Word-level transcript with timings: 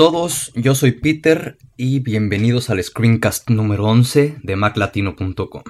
Todos, 0.00 0.50
yo 0.54 0.74
soy 0.74 0.92
Peter 0.92 1.58
y 1.76 1.98
bienvenidos 1.98 2.70
al 2.70 2.82
screencast 2.82 3.50
número 3.50 3.84
11 3.84 4.38
de 4.42 4.56
maclatino.com. 4.56 5.62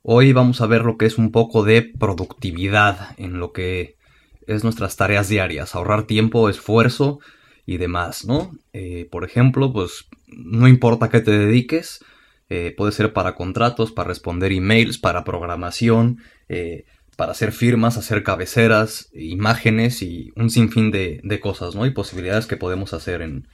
Hoy 0.00 0.32
vamos 0.32 0.62
a 0.62 0.66
ver 0.66 0.86
lo 0.86 0.96
que 0.96 1.04
es 1.04 1.18
un 1.18 1.30
poco 1.30 1.62
de 1.62 1.82
productividad 1.82 3.10
en 3.18 3.38
lo 3.40 3.52
que 3.52 3.98
es 4.46 4.64
nuestras 4.64 4.96
tareas 4.96 5.28
diarias, 5.28 5.74
ahorrar 5.74 6.04
tiempo, 6.04 6.48
esfuerzo 6.48 7.18
y 7.66 7.76
demás, 7.76 8.24
¿no? 8.24 8.56
Eh, 8.72 9.08
por 9.10 9.26
ejemplo, 9.26 9.70
pues 9.74 10.06
no 10.26 10.66
importa 10.66 11.10
qué 11.10 11.20
te 11.20 11.32
dediques, 11.32 12.02
eh, 12.48 12.72
puede 12.74 12.92
ser 12.92 13.12
para 13.12 13.34
contratos, 13.34 13.92
para 13.92 14.08
responder 14.08 14.52
emails, 14.52 14.96
para 14.96 15.22
programación, 15.22 16.18
eh, 16.48 16.86
para 17.14 17.32
hacer 17.32 17.52
firmas, 17.52 17.96
hacer 17.96 18.22
cabeceras, 18.22 19.10
imágenes 19.14 20.02
y 20.02 20.32
un 20.36 20.50
sinfín 20.50 20.90
de, 20.90 21.40
cosas, 21.40 21.74
¿no? 21.74 21.86
Y 21.86 21.90
posibilidades 21.90 22.46
que 22.46 22.56
podemos 22.56 22.92
hacer 22.92 23.22
en, 23.22 23.48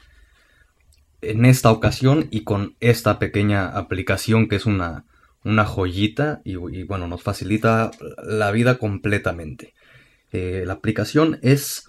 en 1.23 1.45
esta 1.45 1.71
ocasión 1.71 2.29
y 2.31 2.45
con 2.45 2.77
esta 2.81 3.19
pequeña 3.19 3.69
aplicación 3.69 4.49
que 4.49 4.57
es 4.57 4.67
una, 4.67 5.05
una 5.45 5.65
joyita 5.65 6.41
y, 6.45 6.57
bueno, 6.85 7.07
nos 7.09 7.23
facilita 7.23 7.91
la 8.23 8.51
vida 8.51 8.79
completamente. 8.79 9.75
Eh, 10.33 10.65
la 10.67 10.75
aplicación 10.75 11.39
es 11.43 11.87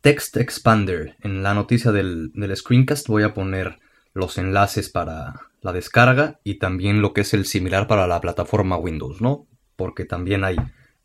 Text 0.00 0.36
Expander. 0.36 1.16
En 1.20 1.42
la 1.42 1.54
noticia 1.54 1.92
del, 1.92 2.32
del 2.32 2.56
screencast 2.56 3.08
voy 3.08 3.22
a 3.22 3.34
poner 3.34 3.78
los 4.12 4.38
enlaces 4.38 4.88
para 4.88 5.34
la 5.60 5.72
descarga 5.72 6.40
y 6.44 6.54
también 6.54 7.02
lo 7.02 7.12
que 7.12 7.22
es 7.22 7.34
el 7.34 7.44
similar 7.44 7.86
para 7.86 8.06
la 8.06 8.20
plataforma 8.20 8.76
Windows, 8.76 9.20
¿no? 9.20 9.46
Porque 9.76 10.04
también 10.04 10.44
hay 10.44 10.56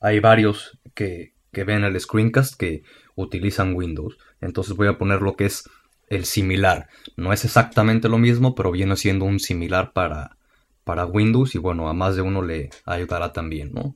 hay 0.02 0.20
varios 0.20 0.80
que, 0.96 1.34
ven 1.54 1.84
el 1.84 2.00
screencast 2.00 2.56
que 2.56 2.84
utilizan 3.16 3.76
Windows. 3.76 4.18
Entonces 4.42 4.76
voy 4.76 4.88
a 4.88 4.98
poner 4.98 5.22
lo 5.22 5.36
que 5.36 5.46
es 5.46 5.70
el 6.10 6.26
similar. 6.26 6.90
No 7.16 7.32
es 7.32 7.46
exactamente 7.46 8.10
lo 8.10 8.18
mismo, 8.18 8.56
pero 8.56 8.72
viene 8.72 8.98
siendo 8.98 9.26
un 9.26 9.40
similar 9.40 9.94
para, 9.94 10.38
para 10.84 11.06
Windows 11.06 11.56
y 11.56 11.60
bueno, 11.60 11.88
a 11.88 11.94
más 11.94 12.16
de 12.16 12.24
uno 12.24 12.42
le 12.42 12.72
ayudará 12.86 13.32
también, 13.32 13.72
¿no? 13.74 13.96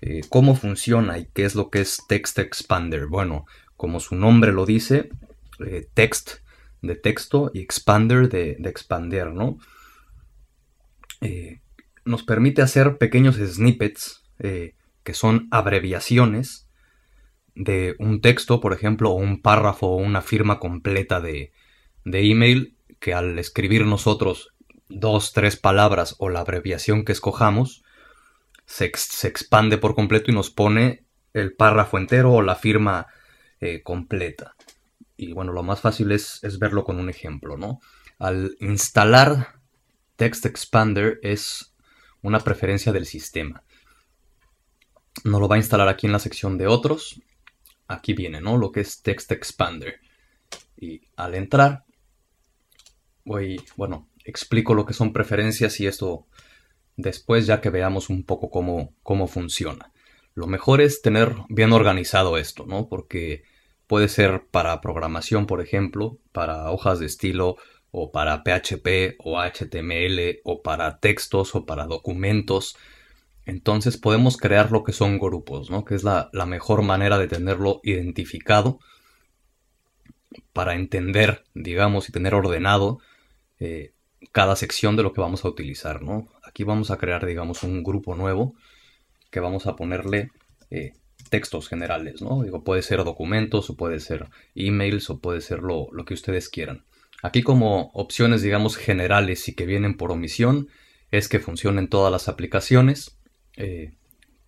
Eh, 0.00 0.20
¿Cómo 0.28 0.54
funciona 0.54 1.18
y 1.18 1.26
qué 1.34 1.44
es 1.44 1.54
lo 1.54 1.70
que 1.70 1.80
es 1.80 1.98
Text 2.06 2.38
Expander? 2.38 3.06
Bueno, 3.06 3.46
como 3.76 3.98
su 3.98 4.14
nombre 4.14 4.52
lo 4.52 4.64
dice, 4.64 5.10
eh, 5.58 5.88
text 5.92 6.38
de 6.82 6.94
texto 6.94 7.50
y 7.52 7.60
expander 7.60 8.28
de, 8.28 8.52
expander, 8.64 9.32
¿no? 9.32 9.58
Eh, 11.20 11.60
nos 12.04 12.22
permite 12.22 12.62
hacer 12.62 12.98
pequeños 12.98 13.36
snippets 13.36 14.22
que 15.06 15.14
son 15.14 15.46
abreviaciones 15.52 16.68
de 17.54 17.94
un 18.00 18.20
texto, 18.20 18.60
por 18.60 18.72
ejemplo, 18.72 19.12
o 19.12 19.14
un 19.14 19.40
párrafo 19.40 19.86
o 19.86 19.96
una 19.96 20.20
firma 20.20 20.58
completa 20.58 21.20
de, 21.20 21.52
de 22.04 22.28
email, 22.28 22.76
que 22.98 23.14
al 23.14 23.38
escribir 23.38 23.86
nosotros 23.86 24.52
dos, 24.88 25.32
tres 25.32 25.54
palabras 25.54 26.16
o 26.18 26.28
la 26.28 26.40
abreviación 26.40 27.04
que 27.04 27.12
escojamos, 27.12 27.84
se, 28.64 28.86
expande 28.86 29.78
por 29.78 29.94
completo 29.94 30.32
y 30.32 30.34
nos 30.34 30.50
pone 30.50 31.04
el 31.34 31.54
párrafo 31.54 31.98
entero 31.98 32.32
o 32.32 32.42
la 32.42 32.56
firma 32.56 33.06
eh, 33.60 33.84
completa. 33.84 34.56
Y 35.16 35.34
bueno, 35.34 35.52
lo 35.52 35.62
más 35.62 35.80
fácil 35.80 36.10
es, 36.10 36.42
es, 36.42 36.58
verlo 36.58 36.82
con 36.82 36.98
un 36.98 37.08
ejemplo, 37.08 37.56
¿no? 37.56 37.78
Al 38.18 38.56
instalar 38.58 39.60
Text 40.16 40.46
Expander 40.46 41.20
es 41.22 41.76
una 42.22 42.40
preferencia 42.40 42.92
del 42.92 43.06
sistema 43.06 43.62
no 45.24 45.40
lo 45.40 45.48
va 45.48 45.56
a 45.56 45.58
instalar 45.58 45.88
aquí 45.88 46.06
en 46.06 46.12
la 46.12 46.18
sección 46.18 46.58
de 46.58 46.66
otros. 46.66 47.20
Aquí 47.88 48.14
viene, 48.14 48.40
¿no? 48.40 48.56
Lo 48.56 48.72
que 48.72 48.80
es 48.80 49.02
Text 49.02 49.30
Expander. 49.32 50.00
Y 50.76 51.02
al 51.16 51.34
entrar, 51.34 51.84
voy, 53.24 53.60
bueno, 53.76 54.08
explico 54.24 54.74
lo 54.74 54.84
que 54.84 54.94
son 54.94 55.12
preferencias 55.12 55.80
y 55.80 55.86
esto 55.86 56.26
después 56.96 57.46
ya 57.46 57.60
que 57.60 57.70
veamos 57.70 58.10
un 58.10 58.24
poco 58.24 58.50
cómo, 58.50 58.94
cómo 59.02 59.26
funciona. 59.26 59.92
Lo 60.34 60.46
mejor 60.46 60.80
es 60.80 61.00
tener 61.00 61.34
bien 61.48 61.72
organizado 61.72 62.36
esto, 62.36 62.66
¿no? 62.66 62.88
Porque 62.88 63.44
puede 63.86 64.08
ser 64.08 64.46
para 64.50 64.80
programación, 64.80 65.46
por 65.46 65.60
ejemplo, 65.60 66.18
para 66.32 66.70
hojas 66.70 66.98
de 66.98 67.06
estilo 67.06 67.56
o 67.90 68.10
para 68.10 68.42
PHP 68.42 69.16
o 69.18 69.40
HTML 69.40 70.40
o 70.44 70.62
para 70.62 70.98
textos 70.98 71.54
o 71.54 71.64
para 71.64 71.86
documentos 71.86 72.76
entonces 73.46 73.96
podemos 73.96 74.36
crear 74.36 74.72
lo 74.72 74.82
que 74.82 74.92
son 74.92 75.20
grupos, 75.20 75.70
¿no? 75.70 75.84
que 75.84 75.94
es 75.94 76.02
la, 76.02 76.28
mejor 76.46 76.82
manera 76.82 77.16
de 77.16 77.28
tenerlo 77.28 77.80
identificado 77.84 78.80
para 80.52 80.74
entender, 80.74 81.44
digamos, 81.54 82.08
y 82.08 82.12
tener 82.12 82.34
ordenado 82.34 82.98
eh, 83.60 83.92
cada 84.32 84.56
sección 84.56 84.96
de 84.96 85.04
lo 85.04 85.12
que 85.12 85.20
vamos 85.20 85.44
a 85.44 85.48
utilizar. 85.48 86.02
¿no? 86.02 86.28
Aquí 86.42 86.64
vamos 86.64 86.90
a 86.90 86.98
crear, 86.98 87.24
digamos, 87.24 87.62
un 87.62 87.84
grupo 87.84 88.16
nuevo 88.16 88.54
que 89.30 89.38
vamos 89.38 89.68
a 89.68 89.76
ponerle 89.76 90.32
eh, 90.70 90.94
textos 91.30 91.68
generales. 91.68 92.22
¿no? 92.22 92.42
Digo, 92.42 92.64
puede 92.64 92.82
ser 92.82 93.04
documentos 93.04 93.70
o 93.70 93.76
puede 93.76 94.00
ser 94.00 94.26
emails 94.56 95.08
o 95.08 95.20
puede 95.20 95.40
ser 95.40 95.60
lo, 95.60 95.86
lo 95.92 96.04
que 96.04 96.14
ustedes 96.14 96.48
quieran. 96.48 96.82
Aquí 97.22 97.44
como 97.44 97.92
opciones, 97.94 98.42
digamos, 98.42 98.76
generales 98.76 99.48
y 99.48 99.54
que 99.54 99.66
vienen 99.66 99.96
por 99.96 100.10
omisión, 100.10 100.68
es 101.12 101.28
que 101.28 101.38
funcionen 101.38 101.88
todas 101.88 102.10
las 102.10 102.28
aplicaciones 102.28 103.15
eh, 103.56 103.94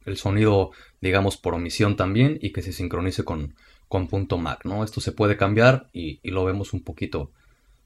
el 0.05 0.17
sonido, 0.17 0.71
digamos, 1.01 1.37
por 1.37 1.55
omisión 1.55 1.97
también 1.97 2.39
y 2.41 2.53
que 2.53 2.63
se 2.63 2.73
sincronice 2.73 3.25
con, 3.25 3.55
con 3.89 4.07
punto 4.07 4.39
.mac, 4.39 4.65
¿no? 4.65 4.85
Esto 4.85 5.01
se 5.01 5.13
puede 5.13 5.37
cambiar 5.37 5.89
y, 5.93 6.21
lo 6.31 6.45
vemos 6.45 6.73
un 6.73 6.83
poquito 6.83 7.33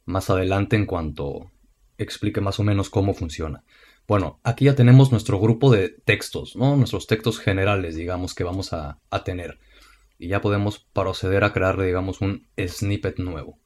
más 0.05 0.31
adelante 0.31 0.77
en 0.77 0.87
cuanto 0.87 1.51
explique 1.97 2.41
más 2.41 2.59
o 2.59 2.65
menos 2.65 2.91
cómo 2.91 3.15
funciona. 3.15 3.63
Bueno, 4.09 4.41
aquí 4.43 4.65
ya 4.65 4.75
tenemos 4.75 5.13
nuestro 5.13 5.39
grupo 5.39 5.71
de 5.71 5.89
textos, 5.89 6.57
¿no? 6.57 6.77
Nuestros 6.77 7.07
textos 7.07 7.39
generales, 7.39 7.95
digamos, 7.95 8.35
que 8.35 8.43
vamos 8.43 8.73
a, 8.73 8.99
tener. 9.25 9.61
Y 10.19 10.29
ya 10.29 10.41
podemos 10.41 10.81
proceder 10.93 11.45
a 11.45 11.53
crear, 11.53 11.81
digamos, 11.81 12.21
un 12.21 12.49
snippet 12.59 13.19
nuevo. 13.19 13.59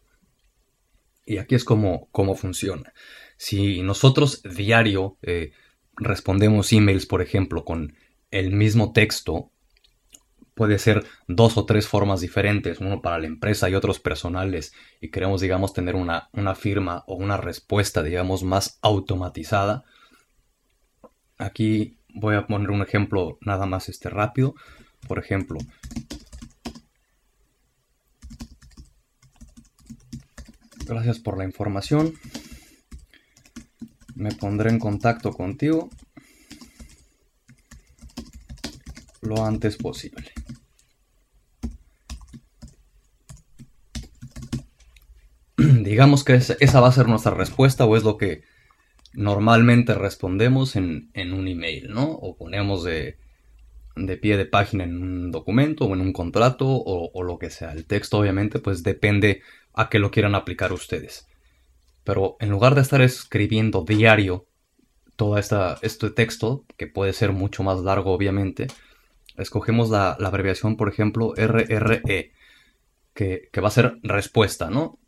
Y 1.24 1.38
aquí 1.38 1.54
es 1.54 1.64
como, 1.64 2.08
cómo 2.12 2.34
funciona. 2.34 2.92
Si 3.38 3.82
nosotros 3.82 4.42
diario 4.42 5.16
eh, 5.22 5.52
respondemos 5.96 6.72
emails, 6.72 7.06
por 7.06 7.22
ejemplo, 7.22 7.64
con 7.64 7.94
el 8.30 8.52
mismo 8.52 8.92
texto, 8.92 9.50
puede 10.54 10.78
ser 10.78 11.04
dos 11.28 11.56
o 11.58 11.66
tres 11.66 11.86
formas 11.86 12.20
diferentes, 12.20 12.80
uno 12.80 13.02
para 13.02 13.18
la 13.18 13.26
empresa 13.26 13.68
y 13.68 13.74
otros 13.74 14.00
personales, 14.00 14.72
y 15.00 15.10
queremos, 15.10 15.40
digamos, 15.40 15.72
tener 15.72 15.94
una, 15.94 16.28
una 16.32 16.54
firma 16.54 17.04
o 17.06 17.14
una 17.14 17.36
respuesta, 17.36 18.02
digamos, 18.02 18.42
más 18.42 18.78
automatizada. 18.82 19.84
Aquí 21.38 21.98
voy 22.14 22.36
a 22.36 22.46
poner 22.46 22.70
un 22.70 22.82
ejemplo 22.82 23.38
nada 23.42 23.66
más 23.66 23.88
este 23.88 24.08
rápido. 24.08 24.54
Por 25.06 25.18
ejemplo, 25.18 25.58
gracias 30.86 31.18
por 31.18 31.36
la 31.36 31.44
información 31.44 32.14
me 34.16 34.32
pondré 34.32 34.70
en 34.70 34.78
contacto 34.78 35.32
contigo 35.32 35.90
lo 39.22 39.44
antes 39.44 39.76
posible. 39.76 40.32
Digamos 45.56 46.24
que 46.24 46.34
esa 46.34 46.80
va 46.80 46.88
a 46.88 46.92
ser 46.92 47.08
nuestra 47.08 47.34
respuesta 47.34 47.84
o 47.84 47.96
es 47.96 48.04
lo 48.04 48.16
que 48.16 48.42
normalmente 49.12 49.94
respondemos 49.94 50.76
en, 50.76 51.10
un 51.14 51.48
email, 51.48 51.88
¿no? 51.88 52.04
O 52.10 52.36
ponemos 52.36 52.84
de, 52.84 53.18
pie 54.20 54.36
de 54.36 54.46
página 54.46 54.84
en 54.84 55.02
un 55.02 55.30
documento 55.30 55.86
o 55.86 55.94
en 55.94 56.00
un 56.00 56.12
contrato 56.12 56.66
o, 56.68 57.10
o, 57.12 57.22
lo 57.22 57.38
que 57.38 57.50
sea. 57.50 57.72
El 57.72 57.86
texto 57.86 58.18
obviamente 58.18 58.60
pues 58.60 58.82
depende 58.82 59.42
a 59.74 59.88
qué 59.88 59.98
lo 59.98 60.10
quieran 60.10 60.34
aplicar 60.34 60.72
ustedes. 60.72 61.26
Pero 62.06 62.36
en 62.38 62.50
lugar 62.50 62.76
de 62.76 62.82
estar 62.82 63.02
escribiendo 63.02 63.82
diario 63.82 64.46
todo 65.16 65.38
esta, 65.38 65.76
este 65.82 66.08
texto, 66.08 66.64
que 66.76 66.86
puede 66.86 67.12
ser 67.12 67.32
mucho 67.32 67.64
más 67.64 67.80
largo 67.80 68.12
obviamente, 68.12 68.68
escogemos 69.36 69.90
la, 69.90 70.12
abreviación, 70.12 70.76
por 70.76 70.88
ejemplo, 70.88 71.34
RRE, 71.36 72.32
que, 73.12 73.50
va 73.60 73.66
a 73.66 73.72
ser 73.72 73.98
respuesta, 74.04 74.70
¿no? 74.70 75.00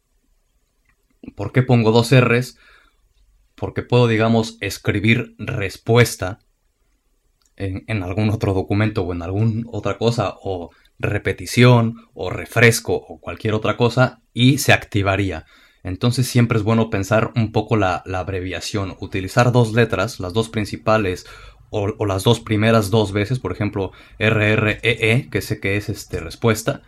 ¿Por 1.37 1.53
qué 1.53 1.63
pongo 1.63 1.93
dos 1.93 2.13
R's? 2.13 2.59
Porque 3.55 3.83
puedo, 3.83 4.09
digamos, 4.09 4.59
escribir 4.61 5.37
respuesta 5.39 6.41
en, 7.55 7.85
en, 7.87 8.03
algún 8.03 8.31
otro 8.31 8.55
documento 8.55 9.03
o 9.03 9.13
en 9.13 9.23
alguna 9.23 9.63
otra 9.71 9.99
cosa, 9.99 10.35
o 10.43 10.71
repetición, 10.99 11.95
o 12.13 12.29
refresco, 12.29 12.95
o 12.95 13.21
cualquier 13.21 13.55
otra 13.55 13.77
cosa, 13.77 14.21
y 14.33 14.59
se 14.59 14.73
activaría. 14.73 15.47
Entonces 15.83 16.27
siempre 16.27 16.59
es 16.59 16.65
bueno 16.65 16.91
pensar 16.91 17.33
un 17.37 17.53
poco 17.53 17.77
la, 17.77 18.03
abreviación, 18.15 18.97
utilizar 19.01 19.53
dos 19.53 19.73
letras, 19.73 20.21
las 20.21 20.33
dos 20.33 20.49
principales 20.49 21.27
o, 21.71 22.05
las 22.07 22.25
dos 22.25 22.41
primeras 22.41 22.91
dos 22.91 23.13
veces, 23.13 23.39
por 23.39 23.53
ejemplo 23.53 23.93
RREE, 24.19 24.81
e, 24.83 25.29
que 25.31 25.41
sé 25.41 25.61
que 25.61 25.77
es 25.77 25.89
este, 25.89 26.21
respuesta, 26.21 26.83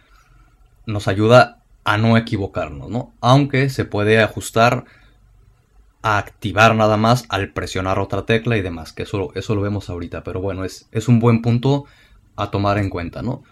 nos 0.87 1.09
ayuda 1.09 1.63
a 1.85 1.99
no 1.99 2.17
equivocarnos, 2.17 2.91
¿no? 2.91 3.13
Aunque 3.21 3.69
se 3.69 3.85
puede 3.85 4.21
ajustar 4.21 4.85
a 6.03 6.19
activar 6.19 6.75
nada 6.75 6.97
más 6.97 7.27
al 7.29 7.53
presionar 7.53 7.99
otra 7.99 8.25
tecla 8.25 8.57
y 8.57 8.63
demás, 8.63 8.93
que 8.93 9.03
eso, 9.03 9.33
eso 9.35 9.55
lo 9.55 9.61
vemos 9.61 9.91
ahorita, 9.91 10.25
pero 10.25 10.41
bueno, 10.41 10.65
es, 10.65 10.89
es 10.93 11.09
un 11.09 11.21
buen 11.21 11.43
punto 11.43 11.85
a 12.37 12.51
tomar 12.51 12.79
en 12.79 12.91
cuenta, 12.91 13.23
¿no? 13.23 13.43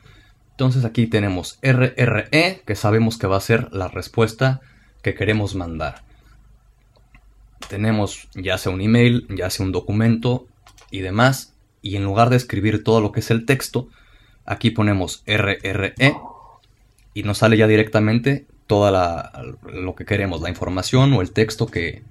Entonces 0.53 0.85
aquí 0.85 1.07
tenemos 1.07 1.59
RRE, 1.63 2.63
que 2.67 2.75
sabemos 2.75 3.17
que 3.19 3.27
va 3.29 3.37
a 3.37 3.41
ser 3.41 3.73
la 3.73 3.89
respuesta 3.89 4.61
que 5.03 5.15
queremos 5.15 5.55
mandar. 5.55 6.03
Tenemos 7.69 8.29
ya 8.35 8.59
sea 8.59 8.73
un 8.73 8.81
email, 8.81 9.27
ya 9.29 9.51
sea 9.51 9.67
un 9.67 9.73
documento 9.73 10.47
y 10.91 11.01
demás, 11.01 11.55
y 11.83 11.97
en 11.97 12.05
lugar 12.05 12.31
de 12.31 12.37
escribir 12.37 12.83
todo 12.83 13.01
lo 13.01 13.13
que 13.13 13.21
es 13.21 13.31
el 13.31 13.45
texto, 13.47 13.89
aquí 14.45 14.71
ponemos 14.71 15.23
RRE 15.27 16.17
y 17.15 17.23
nos 17.23 17.39
sale 17.39 17.57
ya 17.57 17.67
directamente 17.67 18.47
toda 18.67 19.43
lo 19.63 19.95
que 19.95 20.05
queremos, 20.05 20.41
la 20.41 20.51
información 20.51 21.13
o 21.15 21.23
el 21.23 21.33
texto 21.33 21.67
que, 21.67 22.03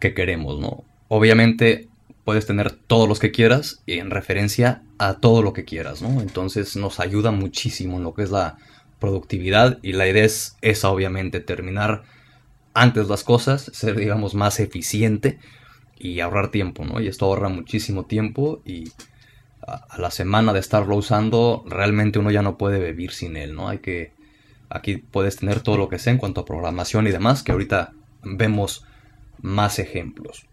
que 0.00 0.14
queremos, 0.14 0.60
¿no? 0.60 0.84
Obviamente 1.08 1.88
puedes 2.24 2.46
tener 2.46 2.72
todos 2.72 3.08
los 3.08 3.18
que 3.18 3.30
quieras 3.30 3.82
en 3.86 4.10
referencia 4.10 4.82
a 4.98 5.14
todo 5.14 5.42
lo 5.42 5.54
que 5.54 5.64
quieras, 5.64 6.02
¿no? 6.02 6.20
Entonces 6.20 6.76
nos 6.76 7.00
ayuda 7.00 7.30
muchísimo 7.30 7.96
en 7.96 8.04
lo 8.04 8.12
que 8.14 8.22
es 8.22 8.30
la 8.30 8.58
productividad 8.98 9.78
y 9.82 9.92
la 9.92 10.08
idea 10.08 10.24
es 10.24 10.56
esa, 10.60 10.90
obviamente, 10.90 11.40
terminar 11.40 12.02
antes 12.74 13.08
las 13.08 13.24
cosas, 13.24 13.70
ser, 13.74 13.96
digamos, 13.96 14.34
más 14.34 14.60
eficiente 14.60 15.38
y 15.98 16.20
ahorrar 16.20 16.50
tiempo, 16.50 16.84
¿no? 16.84 17.00
Y 17.00 17.08
esto 17.08 17.26
ahorra 17.26 17.48
muchísimo 17.48 18.06
tiempo 18.06 18.62
y 18.64 18.92
a, 19.66 19.98
la 19.98 20.10
semana 20.10 20.52
de 20.52 20.60
estarlo 20.60 20.96
usando, 20.96 21.64
realmente 21.66 22.18
uno 22.18 22.30
ya 22.30 22.42
no 22.42 22.56
puede 22.56 22.78
vivir 22.78 23.12
sin 23.12 23.36
él, 23.36 23.54
¿no? 23.54 23.68
Hay 23.68 23.78
que, 23.78 24.12
aquí 24.70 24.98
puedes 24.98 25.36
tener 25.36 25.60
todo 25.60 25.76
lo 25.76 25.88
que 25.88 25.98
sea 25.98 26.12
en 26.12 26.18
cuanto 26.18 26.42
a 26.42 26.44
programación 26.44 27.06
y 27.06 27.10
demás, 27.10 27.42
que 27.42 27.52
ahorita 27.52 27.92
vemos 28.22 28.84
más 29.40 29.78
ejemplos. 29.78 30.46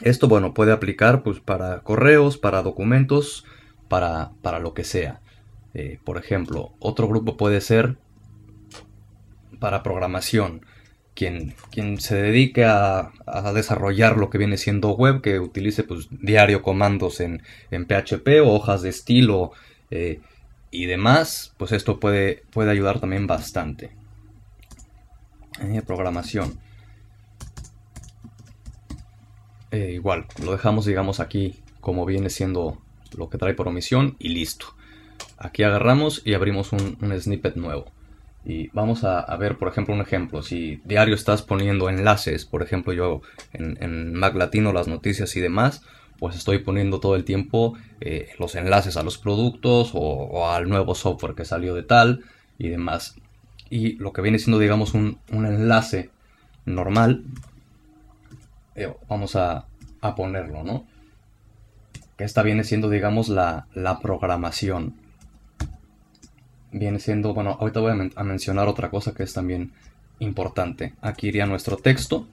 Esto, 0.00 0.28
bueno, 0.28 0.54
puede 0.54 0.72
aplicar 0.72 1.22
pues 1.22 1.40
para 1.40 1.80
correos, 1.80 2.38
para 2.38 2.62
documentos, 2.62 3.44
para, 3.88 4.30
para 4.42 4.58
lo 4.60 4.74
que 4.74 4.84
sea. 4.84 5.20
Eh, 5.74 5.98
por 6.04 6.18
ejemplo, 6.18 6.72
otro 6.78 7.08
grupo 7.08 7.36
puede 7.36 7.60
ser 7.60 7.96
para 9.58 9.82
programación. 9.82 10.64
Quien, 11.14 11.54
quien 11.72 12.00
se 12.00 12.14
dedique 12.14 12.64
a, 12.64 13.10
desarrollar 13.52 14.16
lo 14.16 14.30
que 14.30 14.38
viene 14.38 14.56
siendo 14.56 14.90
web, 14.90 15.20
que 15.20 15.40
utilice 15.40 15.82
pues, 15.82 16.06
diario 16.10 16.62
comandos 16.62 17.20
en, 17.20 17.42
PHP 17.70 18.40
o 18.44 18.52
hojas 18.52 18.82
de 18.82 18.90
estilo 18.90 19.50
eh, 19.90 20.20
y 20.70 20.86
demás, 20.86 21.54
pues 21.56 21.72
esto 21.72 21.98
puede, 21.98 22.44
puede 22.50 22.70
ayudar 22.70 23.00
también 23.00 23.26
bastante. 23.26 23.90
Eh, 25.60 25.82
programación. 25.84 26.60
Igual, 29.70 30.26
lo 30.42 30.52
dejamos 30.52 30.86
digamos 30.86 31.20
aquí 31.20 31.60
como 31.80 32.06
viene 32.06 32.30
siendo 32.30 32.78
lo 33.16 33.28
que 33.28 33.38
trae 33.38 33.54
por 33.54 33.68
omisión 33.68 34.16
y 34.18 34.28
listo. 34.28 34.77
Aquí 35.38 35.62
agarramos 35.62 36.22
y 36.24 36.34
abrimos 36.34 36.72
un, 36.72 36.96
snippet 37.20 37.56
nuevo. 37.56 37.86
Y 38.44 38.68
vamos 38.68 39.04
a, 39.04 39.24
ver, 39.36 39.56
por 39.58 39.68
ejemplo, 39.68 39.94
un 39.94 40.00
ejemplo. 40.00 40.42
Si 40.42 40.80
diario 40.84 41.14
estás 41.14 41.42
poniendo 41.42 41.88
enlaces, 41.88 42.44
por 42.44 42.62
ejemplo, 42.62 42.92
yo 42.92 43.20
en, 43.52 44.14
Mac 44.14 44.34
Latino 44.34 44.72
las 44.72 44.88
noticias 44.88 45.36
y 45.36 45.40
demás, 45.40 45.82
pues 46.18 46.36
estoy 46.36 46.58
poniendo 46.58 46.98
todo 46.98 47.14
el 47.14 47.24
tiempo 47.24 47.74
eh, 48.00 48.30
los 48.38 48.54
enlaces 48.54 48.96
a 48.96 49.02
los 49.02 49.18
productos 49.18 49.90
o, 49.94 50.50
al 50.50 50.68
nuevo 50.68 50.94
software 50.94 51.34
que 51.34 51.44
salió 51.44 51.74
de 51.74 51.82
tal 51.82 52.24
y 52.58 52.68
demás. 52.68 53.16
Y 53.70 53.96
lo 53.96 54.12
que 54.12 54.22
viene 54.22 54.38
siendo, 54.38 54.58
digamos, 54.58 54.94
un, 54.94 55.18
un 55.30 55.46
enlace 55.46 56.10
normal, 56.64 57.24
eh, 58.78 58.94
vamos 59.08 59.34
a, 59.34 59.66
ponerlo, 60.16 60.62
¿no? 60.62 60.86
Que 62.16 62.22
esta 62.22 62.42
viene 62.42 62.62
siendo, 62.62 62.88
digamos, 62.88 63.28
la, 63.28 63.66
programación. 64.00 64.94
Viene 66.70 67.00
siendo, 67.00 67.32
bueno, 67.32 67.56
ahorita 67.58 67.80
voy 67.80 67.92
a, 68.14 68.24
mencionar 68.24 68.68
otra 68.68 68.90
cosa 68.90 69.14
que 69.14 69.22
es 69.22 69.32
también 69.32 69.72
importante. 70.18 70.94
Aquí 71.00 71.28
iría 71.28 71.46
nuestro 71.46 71.76
texto 71.76 72.26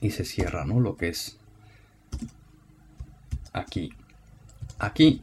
y 0.00 0.10
se 0.10 0.24
cierra, 0.24 0.64
¿no? 0.64 0.80
Lo 0.80 0.96
que 0.96 1.08
es 1.08 1.38
aquí. 3.52 3.92
Aquí, 4.78 5.22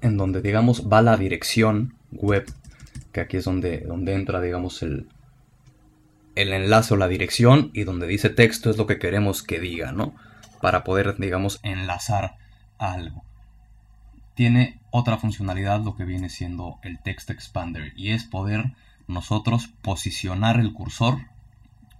en 0.00 0.16
donde, 0.16 0.40
digamos, 0.40 0.88
va 0.90 1.02
la 1.02 1.16
dirección 1.16 1.94
web, 2.12 2.50
que 3.12 3.20
aquí 3.20 3.36
es 3.36 3.44
donde, 3.44 3.80
donde 3.80 4.14
entra, 4.14 4.40
digamos, 4.40 4.82
el, 4.82 5.08
el 6.34 6.52
enlace 6.52 6.94
o 6.94 6.96
la 6.96 7.08
dirección 7.08 7.70
y 7.74 7.84
donde 7.84 8.06
dice 8.06 8.30
texto 8.30 8.70
es 8.70 8.78
lo 8.78 8.86
que 8.86 8.98
queremos 8.98 9.42
que 9.42 9.60
diga, 9.60 9.92
¿no? 9.92 10.14
Para 10.60 10.84
poder, 10.84 11.16
digamos, 11.18 11.60
enlazar 11.62 12.36
algo. 12.78 13.24
Tiene 14.34 14.81
otra 14.92 15.16
funcionalidad 15.16 15.80
lo 15.80 15.96
que 15.96 16.04
viene 16.04 16.28
siendo 16.28 16.78
el 16.82 16.98
text 16.98 17.30
expander 17.30 17.94
y 17.96 18.10
es 18.10 18.24
poder 18.24 18.72
nosotros 19.08 19.68
posicionar 19.80 20.60
el 20.60 20.72
cursor 20.72 21.22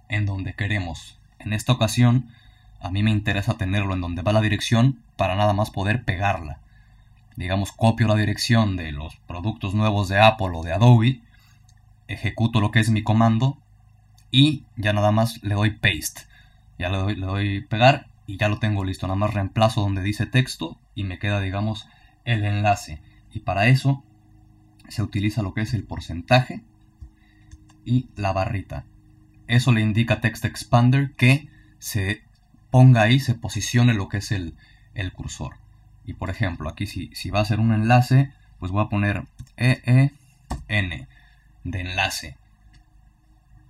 en 0.09 0.25
donde 0.25 0.53
queremos. 0.53 1.17
En 1.39 1.53
esta 1.53 1.73
ocasión, 1.73 2.29
a 2.79 2.91
mí 2.91 3.01
me 3.01 3.09
interesa 3.09 3.57
tenerlo 3.57 3.95
en 3.95 4.01
donde 4.01 4.21
va 4.21 4.31
la 4.31 4.41
dirección 4.41 4.99
para 5.17 5.35
nada 5.35 5.53
más 5.53 5.71
poder 5.71 6.03
pegarla. 6.05 6.59
Digamos, 7.35 7.71
copio 7.71 8.07
la 8.07 8.15
dirección 8.15 8.77
de 8.77 8.91
los 8.91 9.15
productos 9.15 9.73
nuevos 9.73 10.07
de 10.07 10.19
Apple 10.19 10.51
o 10.53 10.63
de 10.63 10.73
Adobe, 10.73 11.21
ejecuto 12.07 12.61
lo 12.61 12.69
que 12.69 12.79
es 12.79 12.91
mi 12.91 13.01
comando 13.01 13.57
y 14.29 14.65
ya 14.75 14.93
nada 14.93 15.11
más 15.11 15.41
le 15.43 15.55
doy 15.55 15.71
paste. 15.71 16.21
Ya 16.77 16.89
le 16.89 16.97
doy, 16.97 17.15
le 17.15 17.25
doy 17.25 17.61
pegar 17.61 18.05
y 18.27 18.37
ya 18.37 18.49
lo 18.49 18.59
tengo 18.59 18.83
listo. 18.83 19.07
Nada 19.07 19.17
más 19.17 19.33
reemplazo 19.33 19.81
donde 19.81 20.03
dice 20.03 20.27
texto 20.27 20.77
y 20.93 21.05
me 21.05 21.17
queda, 21.17 21.41
digamos, 21.41 21.87
el 22.25 22.45
enlace. 22.45 23.01
Y 23.31 23.39
para 23.39 23.67
eso 23.67 24.03
se 24.89 25.01
utiliza 25.01 25.41
lo 25.41 25.53
que 25.53 25.61
es 25.61 25.73
el 25.73 25.83
porcentaje 25.83 26.61
y 27.85 28.09
la 28.15 28.31
barrita. 28.31 28.85
Eso 29.47 29.71
le 29.71 29.81
indica 29.81 30.21
Text 30.21 30.45
Expander 30.45 31.11
que 31.13 31.49
se 31.79 32.23
ponga 32.69 33.01
ahí, 33.01 33.19
se 33.19 33.35
posicione 33.35 33.93
lo 33.93 34.09
que 34.09 34.17
es 34.17 34.31
el, 34.31 34.55
el 34.93 35.11
cursor. 35.11 35.55
Y 36.05 36.13
por 36.13 36.29
ejemplo, 36.29 36.69
aquí 36.69 36.87
si, 36.87 37.09
si 37.13 37.29
va 37.29 37.39
a 37.39 37.45
ser 37.45 37.59
un 37.59 37.73
enlace, 37.73 38.31
pues 38.59 38.71
voy 38.71 38.83
a 38.83 38.89
poner 38.89 39.25
EEN 39.57 41.07
de 41.63 41.81
enlace 41.81 42.37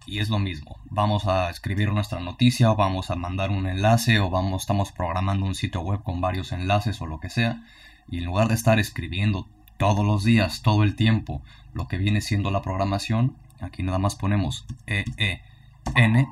y 0.05 0.19
es 0.19 0.29
lo 0.29 0.39
mismo. 0.39 0.77
Vamos 0.85 1.27
a 1.27 1.49
escribir 1.49 1.91
nuestra 1.91 2.19
noticia 2.19 2.71
o 2.71 2.75
vamos 2.75 3.09
a 3.09 3.15
mandar 3.15 3.51
un 3.51 3.67
enlace 3.67 4.19
o 4.19 4.29
vamos, 4.29 4.63
estamos 4.63 4.91
programando 4.91 5.45
un 5.45 5.55
sitio 5.55 5.81
web 5.81 6.03
con 6.03 6.21
varios 6.21 6.51
enlaces 6.51 7.01
o 7.01 7.05
lo 7.05 7.19
que 7.19 7.29
sea. 7.29 7.63
Y 8.09 8.19
en 8.19 8.25
lugar 8.25 8.47
de 8.47 8.55
estar 8.55 8.79
escribiendo 8.79 9.47
todos 9.77 10.05
los 10.05 10.23
días, 10.23 10.61
todo 10.61 10.83
el 10.83 10.95
tiempo, 10.95 11.41
lo 11.73 11.87
que 11.87 11.97
viene 11.97 12.21
siendo 12.21 12.51
la 12.51 12.61
programación, 12.61 13.35
aquí 13.59 13.83
nada 13.83 13.99
más 13.99 14.15
ponemos 14.15 14.65
EEN 14.87 16.27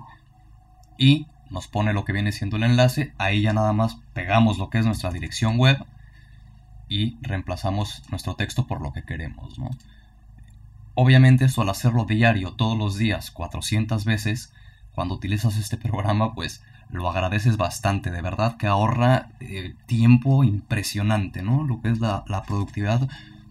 y 0.97 1.27
nos 1.49 1.67
pone 1.67 1.93
lo 1.93 2.05
que 2.05 2.13
viene 2.13 2.31
siendo 2.31 2.57
el 2.57 2.63
enlace. 2.63 3.13
Ahí 3.17 3.41
ya 3.41 3.53
nada 3.53 3.73
más 3.73 3.97
pegamos 4.13 4.57
lo 4.57 4.69
que 4.69 4.79
es 4.79 4.85
nuestra 4.85 5.11
dirección 5.11 5.57
web 5.57 5.85
y 6.87 7.17
reemplazamos 7.21 8.03
nuestro 8.09 8.35
texto 8.35 8.67
por 8.67 8.81
lo 8.81 8.93
que 8.93 9.03
queremos, 9.03 9.57
¿no? 9.57 9.69
Obviamente 10.93 11.45
eso 11.45 11.61
al 11.61 11.69
hacerlo 11.69 12.05
diario, 12.05 12.53
todos 12.53 12.77
los 12.77 12.97
días, 12.97 13.31
400 13.31 14.03
veces, 14.03 14.53
cuando 14.93 15.15
utilizas 15.15 15.57
este 15.57 15.77
programa, 15.89 16.35
pues 16.35 16.63
lo 16.91 17.09
agradeces 17.09 17.57
bastante, 17.57 18.11
de 18.11 18.21
verdad 18.21 18.57
que 18.57 18.67
ahorra 18.67 19.29
eh, 19.39 19.75
tiempo 19.85 20.43
impresionante, 20.43 21.41
¿no? 21.41 21.63
Lo 21.63 21.81
que 21.81 21.89
es 21.89 21.99
la, 21.99 22.23
productividad 22.45 23.07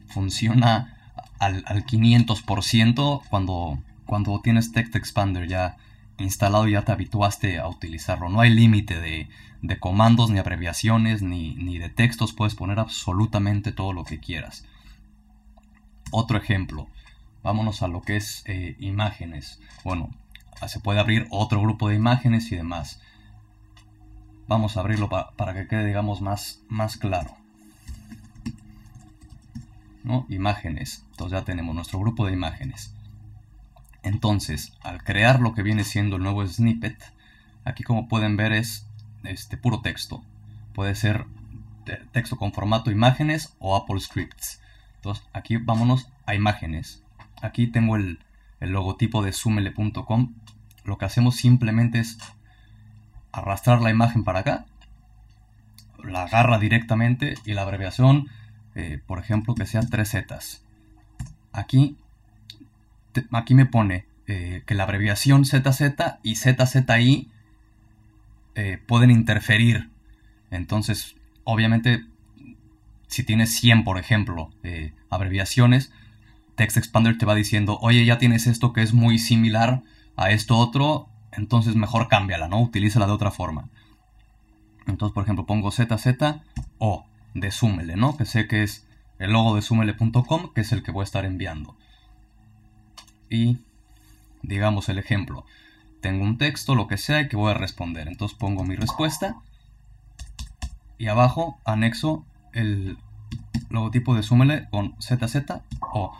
funciona 0.06 0.96
al, 1.38 1.64
500% 1.64 3.22
cuando, 3.30 3.78
cuando 4.06 4.40
tienes 4.40 4.72
Text 4.72 4.94
Expander 4.96 5.48
ya 5.48 5.76
instalado 6.18 6.68
ya 6.68 6.82
te 6.82 6.92
habituaste 6.92 7.58
a 7.58 7.68
utilizarlo. 7.68 8.28
No 8.28 8.40
hay 8.40 8.50
límite 8.50 9.00
de, 9.00 9.28
de, 9.62 9.78
comandos, 9.78 10.30
ni 10.30 10.38
abreviaciones, 10.38 11.22
ni, 11.22 11.54
ni 11.54 11.78
de 11.78 11.88
textos, 11.88 12.34
puedes 12.34 12.54
poner 12.54 12.78
absolutamente 12.78 13.72
todo 13.72 13.92
lo 13.94 14.04
que 14.04 14.20
quieras. 14.20 14.66
Otro 16.10 16.36
ejemplo, 16.36 16.88
vámonos 17.42 17.82
a 17.82 17.88
lo 17.88 18.02
que 18.02 18.16
es 18.16 18.42
eh, 18.46 18.76
imágenes. 18.80 19.60
Bueno, 19.84 20.10
se 20.66 20.80
puede 20.80 21.00
abrir 21.00 21.26
otro 21.30 21.60
grupo 21.60 21.88
de 21.88 21.96
imágenes 21.96 22.50
y 22.52 22.56
demás. 22.56 23.00
Vamos 24.50 24.76
a 24.76 24.80
abrirlo 24.80 25.08
para 25.08 25.54
que 25.54 25.66
quede, 25.66 25.86
digamos, 25.86 26.20
más, 26.20 26.60
más 26.68 26.98
claro. 26.98 27.34
¿No? 30.04 30.26
Imágenes. 30.28 31.06
Entonces 31.12 31.38
ya 31.38 31.44
tenemos 31.46 31.74
nuestro 31.74 31.98
grupo 31.98 32.26
de 32.26 32.34
imágenes. 32.34 32.94
Entonces, 34.02 34.74
al 34.82 35.02
crear 35.02 35.40
lo 35.40 35.54
que 35.54 35.62
viene 35.62 35.84
siendo 35.84 36.16
el 36.16 36.22
nuevo 36.22 36.46
snippet, 36.46 37.00
aquí 37.64 37.82
como 37.82 38.08
pueden 38.08 38.36
ver 38.36 38.52
es 38.52 38.86
este 39.24 39.56
puro 39.56 39.80
texto. 39.80 40.22
Puede 40.74 40.94
ser 40.94 41.24
texto 42.12 42.36
con 42.36 42.52
formato 42.52 42.90
imágenes 42.90 43.54
o 43.58 43.76
Apple 43.76 44.00
Scripts. 44.00 44.60
Entonces, 44.96 45.24
aquí 45.32 45.56
vámonos 45.56 46.08
a 46.26 46.34
imágenes 46.34 47.02
aquí 47.40 47.66
tengo 47.66 47.96
el, 47.96 48.18
el 48.60 48.70
logotipo 48.70 49.22
de 49.22 49.32
sumele.com, 49.32 50.34
lo 50.84 50.98
que 50.98 51.04
hacemos 51.04 51.36
simplemente 51.36 51.98
es 51.98 52.18
arrastrar 53.32 53.80
la 53.80 53.90
imagen 53.90 54.24
para 54.24 54.40
acá, 54.40 54.66
la 56.04 56.22
agarra 56.22 56.58
directamente 56.58 57.34
y 57.44 57.54
la 57.54 57.62
abreviación, 57.62 58.28
eh, 58.74 59.00
por 59.06 59.18
ejemplo, 59.18 59.54
que 59.54 59.66
sea 59.66 59.82
3 59.82 60.08
zetas. 60.08 60.64
Aquí, 61.52 61.96
aquí 63.32 63.54
me 63.54 63.66
pone 63.66 64.06
eh, 64.26 64.62
que 64.66 64.74
la 64.74 64.84
abreviación 64.84 65.44
ZZ 65.44 65.82
y 66.22 66.36
ZZI 66.36 67.28
eh, 68.54 68.78
pueden 68.86 69.10
interferir. 69.10 69.90
Entonces, 70.50 71.16
obviamente, 71.44 72.04
si 73.06 73.24
tienes 73.24 73.54
100, 73.54 73.84
por 73.84 73.98
ejemplo, 73.98 74.50
abreviaciones, 75.10 75.92
Text 76.54 76.76
Expander 76.76 77.18
te 77.18 77.26
va 77.26 77.34
diciendo, 77.34 77.78
oye, 77.80 78.04
ya 78.04 78.18
tienes 78.18 78.46
esto 78.46 78.72
que 78.72 78.82
es 78.82 78.92
muy 78.92 79.18
similar 79.18 79.82
a 80.16 80.30
esto 80.30 80.58
otro, 80.58 81.09
entonces 81.32 81.76
mejor 81.76 82.08
cámbiala, 82.08 82.48
¿no? 82.48 82.60
Utilízala 82.60 83.06
de 83.06 83.12
otra 83.12 83.30
forma. 83.30 83.68
Entonces, 84.86 85.14
por 85.14 85.24
ejemplo, 85.24 85.46
pongo 85.46 85.70
ZZ 85.70 86.06
o 86.78 87.06
de 87.34 87.50
Sumele, 87.50 87.96
¿no? 87.96 88.16
Que 88.16 88.24
sé 88.24 88.46
que 88.46 88.62
es 88.62 88.86
el 89.18 89.32
logo 89.32 89.54
de 89.54 89.62
sumele.com, 89.62 90.52
que 90.54 90.62
es 90.62 90.72
el 90.72 90.82
que 90.82 90.90
voy 90.90 91.02
a 91.02 91.04
estar 91.04 91.24
enviando. 91.24 91.76
Y 93.28 93.58
digamos 94.42 94.88
el 94.88 94.98
ejemplo. 94.98 95.44
Tengo 96.00 96.24
un 96.24 96.38
texto, 96.38 96.74
lo 96.74 96.88
que 96.88 96.96
sea, 96.96 97.20
y 97.20 97.28
que 97.28 97.36
voy 97.36 97.50
a 97.50 97.54
responder. 97.54 98.08
Entonces 98.08 98.36
pongo 98.36 98.64
mi 98.64 98.74
respuesta. 98.74 99.36
Y 100.98 101.08
abajo 101.08 101.60
anexo 101.64 102.24
el 102.52 102.98
logotipo 103.68 104.14
de 104.14 104.22
Sumele 104.22 104.68
con 104.70 104.96
ZZ 105.00 105.36
o 105.92 106.12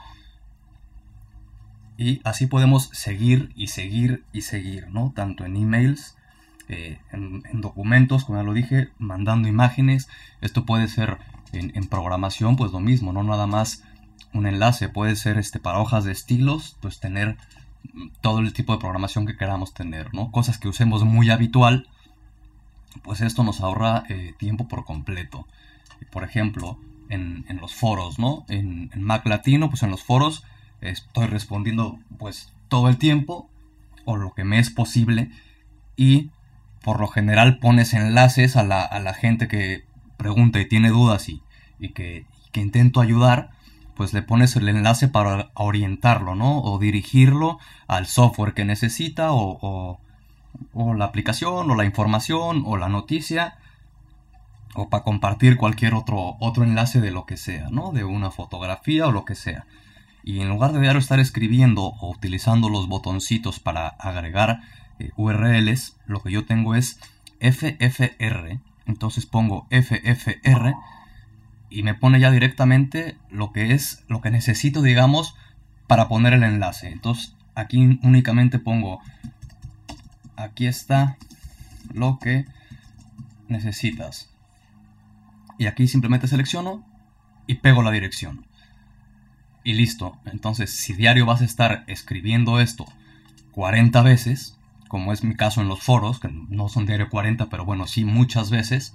y 2.01 2.23
así 2.25 2.47
podemos 2.47 2.89
seguir 2.95 3.53
y 3.57 3.67
seguir 3.67 4.25
y 4.33 4.41
seguir, 4.41 4.89
¿no? 4.89 5.13
Tanto 5.15 5.45
en 5.45 5.55
emails, 5.55 6.17
eh, 6.71 6.99
en, 7.13 7.43
documentos, 7.61 8.25
como 8.25 8.39
ya 8.39 8.43
lo 8.43 8.55
dije, 8.55 8.89
mandando 8.99 9.49
imágenes. 9.49 10.09
Esto 10.41 10.65
puede 10.65 10.89
ser 10.89 11.19
en, 11.53 11.87
programación, 11.89 12.57
pues 12.57 12.73
lo 12.73 12.81
mismo, 12.81 13.13
no 13.13 13.23
nada 13.23 13.47
más 13.47 13.85
un 14.33 14.47
enlace. 14.47 14.89
Puede 14.89 15.15
ser 15.15 15.37
este, 15.37 15.59
para 15.61 15.79
hojas 15.79 16.05
de 16.05 16.13
estilos, 16.13 16.79
pues 16.81 17.01
tener 17.01 17.37
todo 18.23 18.39
el 18.39 18.55
tipo 18.55 18.73
de 18.73 18.79
programación 18.79 19.27
que 19.27 19.37
queramos 19.37 19.75
tener, 19.75 20.15
¿no? 20.15 20.31
Cosas 20.31 20.57
que 20.57 20.69
usemos 20.69 21.05
muy 21.05 21.29
habitual, 21.29 21.87
pues 23.03 23.21
esto 23.21 23.45
nos 23.45 23.61
ahorra 23.61 24.05
eh, 24.09 24.33
tiempo 24.39 24.69
por 24.69 24.87
completo. 24.87 25.47
Por 26.11 26.25
ejemplo, 26.25 26.79
en, 27.11 27.45
los 27.61 27.75
foros, 27.75 28.19
¿no? 28.19 28.47
En, 28.49 28.89
en 28.95 29.03
Mac 29.03 29.27
Latino, 29.27 29.69
pues 29.69 29.83
en 29.83 29.91
los 29.91 30.03
foros 30.03 30.45
estoy 30.81 31.27
respondiendo 31.27 31.99
pues 32.19 32.53
todo 32.69 32.89
el 32.89 32.99
tiempo 32.99 33.49
o 34.05 34.17
lo 34.17 34.33
que 34.33 34.45
me 34.45 34.59
es 34.59 34.71
posible 34.71 35.31
y 35.97 36.31
por 36.83 37.01
lo 37.01 37.09
general 37.09 37.59
pones 37.59 37.93
enlaces 37.93 38.57
a 38.57 38.63
la, 38.63 39.15
gente 39.15 39.49
que 39.49 39.85
pregunta 40.17 40.61
y 40.61 40.69
tiene 40.69 40.89
dudas 40.89 41.29
y, 41.29 41.43
que, 41.93 42.25
intento 42.55 43.01
ayudar, 43.01 43.51
pues 43.95 44.13
le 44.13 44.23
pones 44.23 44.57
el 44.57 44.69
enlace 44.69 45.09
para 45.09 45.51
orientarlo, 45.55 46.35
¿no? 46.35 46.61
O 46.63 46.79
dirigirlo 46.79 47.59
al 47.87 48.07
software 48.07 48.55
que 48.55 48.65
necesita 48.65 49.33
o, 49.33 50.01
o 50.73 50.95
la 50.95 51.05
aplicación 51.05 51.71
o 51.71 51.75
la 51.75 51.85
información 51.85 52.63
o 52.67 52.77
la 52.77 52.89
noticia 52.89 53.59
o 54.75 54.89
para 54.89 55.03
compartir 55.03 55.57
cualquier 55.57 55.95
otro, 55.95 56.37
otro 56.41 56.65
enlace 56.65 57.01
de 57.01 57.11
lo 57.11 57.27
que 57.27 57.37
sea, 57.37 57.69
¿no? 57.71 57.93
De 57.93 58.05
una 58.05 58.31
fotografía 58.31 59.07
o 59.07 59.13
lo 59.13 59.25
que 59.25 59.35
sea. 59.35 59.67
Y 60.23 60.41
en 60.41 60.49
lugar 60.49 60.73
de 60.73 60.99
estar 60.99 61.19
escribiendo 61.19 61.83
o 61.85 62.11
utilizando 62.11 62.69
los 62.69 62.89
botoncitos 62.89 63.59
para 63.61 63.89
agregar 63.89 64.61
eh, 64.99 65.11
URLs, 65.17 65.97
lo 66.07 66.23
que 66.23 66.31
yo 66.31 66.45
tengo 66.45 66.75
es 66.75 67.01
FFR. 67.41 68.61
Entonces 68.87 69.27
pongo 69.27 69.67
FFR 69.71 70.75
y 71.71 71.83
me 71.83 71.95
pone 71.95 72.21
ya 72.21 72.31
directamente 72.31 73.17
lo 73.31 73.53
que 73.53 73.73
es 73.73 74.05
lo 74.09 74.21
que 74.21 74.31
necesito, 74.31 74.83
digamos, 74.83 75.37
para 75.87 76.09
poner 76.09 76.35
el 76.35 76.43
enlace. 76.43 76.89
Entonces 76.89 77.35
aquí 77.55 77.99
únicamente 78.03 78.59
pongo 78.59 79.01
aquí 80.37 80.67
está 80.67 81.17
lo 81.93 82.19
que 82.19 82.47
necesitas. 83.49 84.31
Y 85.59 85.67
aquí 85.67 85.89
simplemente 85.89 86.27
selecciono 86.27 86.85
y 87.47 87.57
pego 87.57 87.83
la 87.83 87.91
dirección 87.91 88.50
y 89.65 89.75
listo. 89.75 90.17
Entonces, 90.25 90.71
si 90.71 90.95
diario 90.95 91.27
vas 91.27 91.41
a 91.41 91.45
estar 91.45 91.85
escribiendo 91.87 92.61
esto 92.61 92.87
40 93.53 94.03
veces, 94.03 94.59
como 94.89 95.13
es 95.13 95.23
mi 95.23 95.35
caso 95.35 95.61
en 95.61 95.69
los 95.69 95.81
foros, 95.81 96.21
que 96.21 96.29
no 96.29 96.69
son 96.69 96.87
diario 96.87 97.09
40, 97.09 97.49
pero 97.49 97.65
bueno, 97.65 97.87
sí 97.87 98.05
muchas 98.05 98.51
veces, 98.51 98.95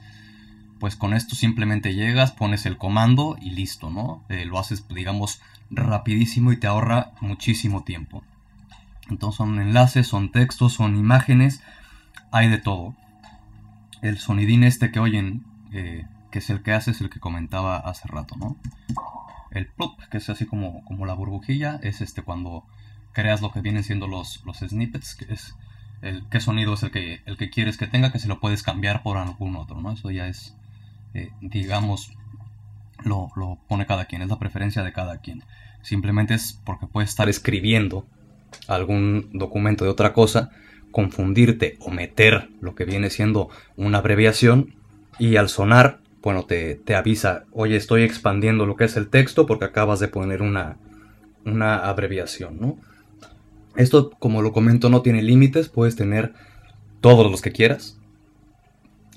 pues 0.79 0.95
con 0.95 1.13
esto 1.13 1.35
simplemente 1.35 1.93
llegas, 1.93 2.31
pones 2.31 2.65
el 2.65 2.77
comando 2.77 3.37
y 3.39 3.51
listo, 3.51 3.89
¿no? 3.89 4.23
Eh, 4.29 4.45
lo 4.45 4.59
haces, 4.59 4.87
digamos, 4.89 5.41
rapidísimo 5.69 6.51
y 6.51 6.57
te 6.57 6.67
ahorra 6.67 7.11
muchísimo 7.21 7.83
tiempo. 7.83 8.23
Entonces 9.09 9.37
son 9.37 9.59
enlaces, 9.59 10.07
son 10.07 10.31
textos, 10.31 10.73
son 10.73 10.97
imágenes, 10.97 11.61
hay 12.31 12.49
de 12.49 12.57
todo. 12.57 12.95
El 14.01 14.17
sonidín 14.17 14.63
este 14.63 14.91
que 14.91 14.99
oyen, 14.99 15.45
eh, 15.71 16.05
que 16.31 16.39
es 16.39 16.49
el 16.49 16.61
que 16.61 16.73
hace, 16.73 16.91
es 16.91 17.01
el 17.01 17.09
que 17.09 17.19
comentaba 17.19 17.77
hace 17.77 18.07
rato, 18.07 18.35
¿no? 18.35 18.57
El 19.55 19.67
plop, 19.67 19.99
que 20.11 20.17
es 20.17 20.29
así 20.29 20.45
como, 20.45 20.83
como 20.85 21.05
la 21.05 21.13
burbujilla, 21.13 21.79
es 21.81 22.01
este 22.01 22.21
cuando 22.21 22.65
creas 23.13 23.41
lo 23.41 23.51
que 23.51 23.61
vienen 23.61 23.83
siendo 23.83 24.07
los, 24.07 24.43
los 24.45 24.57
snippets, 24.57 25.15
que 25.15 25.33
es 25.33 25.55
el 26.01 26.27
qué 26.29 26.41
sonido 26.41 26.73
es 26.73 26.83
el 26.83 26.91
que, 26.91 27.21
el 27.25 27.37
que 27.37 27.49
quieres 27.49 27.77
que 27.77 27.87
tenga, 27.87 28.11
que 28.11 28.19
se 28.19 28.27
lo 28.27 28.39
puedes 28.39 28.63
cambiar 28.63 29.01
por 29.01 29.17
algún 29.17 29.55
otro, 29.55 29.81
¿no? 29.81 29.93
Eso 29.93 30.11
ya 30.11 30.27
es, 30.27 30.55
eh, 31.13 31.31
digamos, 31.41 32.11
lo, 33.03 33.31
lo, 33.35 33.57
pone 33.67 33.85
cada 33.85 34.05
quien, 34.05 34.21
es 34.21 34.29
la 34.29 34.39
preferencia 34.39 34.83
de 34.83 34.91
cada 34.91 35.19
quien. 35.19 35.43
Simplemente 35.81 36.33
es 36.33 36.59
porque 36.65 36.87
puedes 36.87 37.09
estar 37.09 37.29
escribiendo 37.29 38.05
algún 38.67 39.29
documento 39.33 39.85
de 39.85 39.91
otra 39.91 40.11
cosa, 40.11 40.51
confundirte 40.91 41.77
o 41.79 41.91
meter 41.91 42.49
lo 42.59 42.75
que 42.75 42.85
viene 42.85 43.09
siendo 43.09 43.49
una 43.77 43.99
abreviación 43.99 44.75
y 45.17 45.37
al 45.37 45.47
sonar 45.47 45.99
bueno, 46.25 46.45
te, 46.45 46.81
avisa, 46.95 47.45
oye, 47.51 47.75
estoy 47.75 48.01
expandiendo 48.01 48.65
lo 48.65 48.75
que 48.75 48.85
es 48.85 48.97
el 48.97 49.09
texto 49.09 49.45
porque 49.45 49.65
acabas 49.65 49.99
de 49.99 50.07
poner 50.07 50.41
una, 50.41 50.79
una 51.45 51.77
abreviación, 51.85 52.59
¿no? 52.59 52.79
Esto, 53.75 54.09
como 54.09 54.41
lo 54.41 54.51
comento, 54.51 54.89
no 54.89 55.03
tiene 55.03 55.21
límites, 55.21 55.69
puedes 55.69 55.95
tener 55.95 56.33
todos 56.99 57.29
los 57.29 57.43
que 57.43 57.51
quieras. 57.51 57.99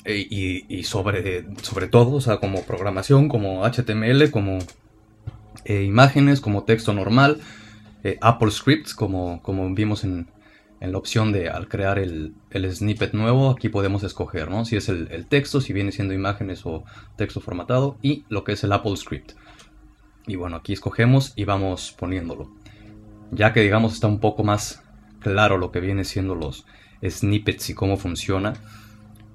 E, 0.05 0.19
y, 0.19 0.83
sobre, 0.83 1.47
sobre 1.63 1.89
todo, 1.89 2.17
o 2.17 2.21
sea, 2.21 2.41
como 2.41 2.65
programación, 2.65 3.31
como 3.31 3.65
HTML, 3.65 4.31
como 4.31 4.59
eh, 5.65 5.85
imágenes, 5.85 6.43
como 6.43 6.65
texto 6.65 6.93
normal, 6.93 7.41
eh, 8.05 8.19
Apple 8.21 8.51
Scripts, 8.51 8.95
como, 8.95 9.41
como 9.43 9.75
vimos 9.75 10.05
en, 10.05 10.29
en 10.81 10.93
la 10.93 10.99
opción 10.99 11.33
de 11.33 11.49
al 11.49 11.69
crear 11.69 11.99
el, 11.99 12.35
snippet 12.53 13.13
nuevo, 13.13 13.51
aquí 13.51 13.69
podemos 13.69 14.05
escoger, 14.05 14.51
¿no? 14.51 14.65
Si 14.65 14.77
es 14.77 14.89
el, 14.89 15.27
texto, 15.27 15.61
si 15.61 15.73
viene 15.73 15.93
siendo 15.93 16.15
imágenes 16.15 16.65
o 16.65 16.85
texto 17.17 17.41
formatado 17.41 17.97
y 18.03 18.25
lo 18.29 18.45
que 18.45 18.53
es 18.53 18.65
el 18.65 18.73
Apple 18.73 18.97
Script. 18.97 19.33
Y 20.27 20.37
bueno, 20.37 20.57
aquí 20.57 20.73
escogemos 20.73 21.33
y 21.37 21.45
vamos 21.45 21.95
poniéndolo. 21.99 22.51
Ya 23.31 23.53
que 23.53 23.61
digamos 23.61 23.95
está 23.95 24.07
un 24.07 24.21
poco 24.21 24.45
más 24.45 24.83
claro 25.21 25.59
lo 25.59 25.73
que 25.73 25.81
viene 25.81 26.05
siendo 26.05 26.35
los 26.35 26.65
snippets 27.07 27.71
y 27.71 27.75
cómo 27.75 27.97
funciona. 27.97 28.55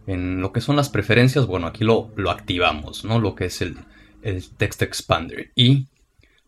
En 0.07 0.41
lo 0.41 0.51
que 0.51 0.61
son 0.61 0.75
las 0.75 0.89
preferencias, 0.89 1.45
bueno, 1.45 1.67
aquí 1.67 1.83
lo, 1.83 2.11
lo 2.15 2.29
activamos, 2.29 3.05
¿no? 3.05 3.19
Lo 3.19 3.35
que 3.35 3.45
es 3.45 3.61
el, 3.61 3.77
el 4.21 4.49
text 4.49 4.81
expander. 4.81 5.51
Y 5.55 5.87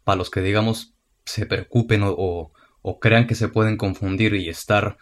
para 0.04 0.18
los 0.18 0.30
que 0.30 0.42
digamos 0.42 0.94
se 1.26 1.46
preocupen 1.46 2.04
o 2.06 2.52
crean 3.00 3.28
que 3.28 3.36
se 3.36 3.50
pueden 3.50 3.78
confundir 3.78 4.36
y 4.36 4.50
estar 4.50 4.98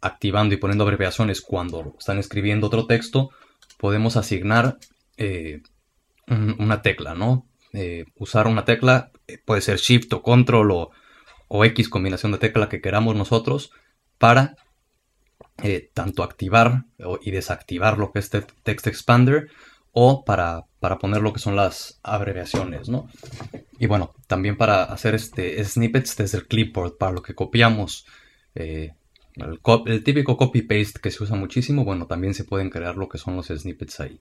activando 0.00 0.54
y 0.54 0.58
poniendo 0.58 0.84
abreviaciones 0.84 1.40
cuando 1.40 1.94
están 1.98 2.18
escribiendo 2.18 2.66
otro 2.66 2.86
texto, 2.86 3.30
podemos 3.78 4.16
asignar 4.16 4.78
eh, 5.16 5.62
una 6.26 6.82
tecla, 6.82 7.14
¿no? 7.14 7.46
Eh, 7.72 8.04
usar 8.16 8.46
una 8.46 8.64
tecla, 8.64 9.10
eh, 9.26 9.38
puede 9.44 9.60
ser 9.60 9.78
Shift 9.78 10.12
o 10.12 10.22
Control 10.22 10.70
o, 11.48 11.64
X 11.64 11.88
combinación 11.88 12.32
de 12.32 12.38
tecla 12.38 12.68
que 12.68 12.80
queramos 12.80 13.16
nosotros 13.16 13.72
para 14.18 14.54
tanto 15.92 16.22
activar 16.22 16.84
y 17.20 17.32
desactivar 17.32 17.98
lo 17.98 18.12
que 18.12 18.20
es 18.20 18.30
Text 18.30 18.86
Expander 18.86 19.48
o 19.92 20.24
para, 20.24 20.64
para 20.78 20.98
poner 20.98 21.20
lo 21.20 21.32
que 21.32 21.40
son 21.40 21.56
las 21.56 22.00
abreviaciones, 22.02 22.88
¿no? 22.88 23.08
Y 23.80 23.86
bueno, 23.86 24.14
también 24.26 24.58
para 24.58 24.84
hacer 24.84 25.14
este 25.14 25.64
snippets 25.64 26.14
desde 26.14 26.36
el 26.36 26.46
clipboard, 26.46 26.98
para 26.98 27.12
lo 27.12 27.22
que 27.22 27.34
copiamos 27.34 28.06
eh, 28.54 28.92
el, 29.36 30.04
típico 30.04 30.36
copy-paste 30.36 31.00
que 31.00 31.10
se 31.10 31.24
usa 31.24 31.34
muchísimo, 31.34 31.82
bueno, 31.82 32.06
también 32.06 32.34
se 32.34 32.44
pueden 32.44 32.68
crear 32.68 32.96
lo 32.96 33.08
que 33.08 33.16
son 33.16 33.36
los 33.36 33.46
snippets 33.46 34.00
ahí. 34.00 34.20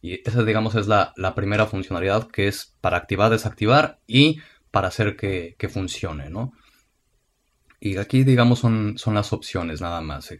Y 0.00 0.26
esa, 0.26 0.42
digamos, 0.42 0.74
es 0.74 0.86
la, 0.86 1.12
primera 1.36 1.66
funcionalidad 1.66 2.28
que 2.28 2.48
es 2.48 2.72
para 2.80 2.96
activar, 2.96 3.30
desactivar 3.30 3.98
y 4.06 4.40
para 4.70 4.88
hacer 4.88 5.16
que, 5.16 5.68
funcione, 5.70 6.30
¿no? 6.30 6.54
Y 7.80 7.98
aquí, 7.98 8.24
digamos, 8.24 8.60
son, 8.60 8.96
son 8.96 9.12
las 9.12 9.34
opciones 9.34 9.82
nada 9.82 10.00
más. 10.00 10.34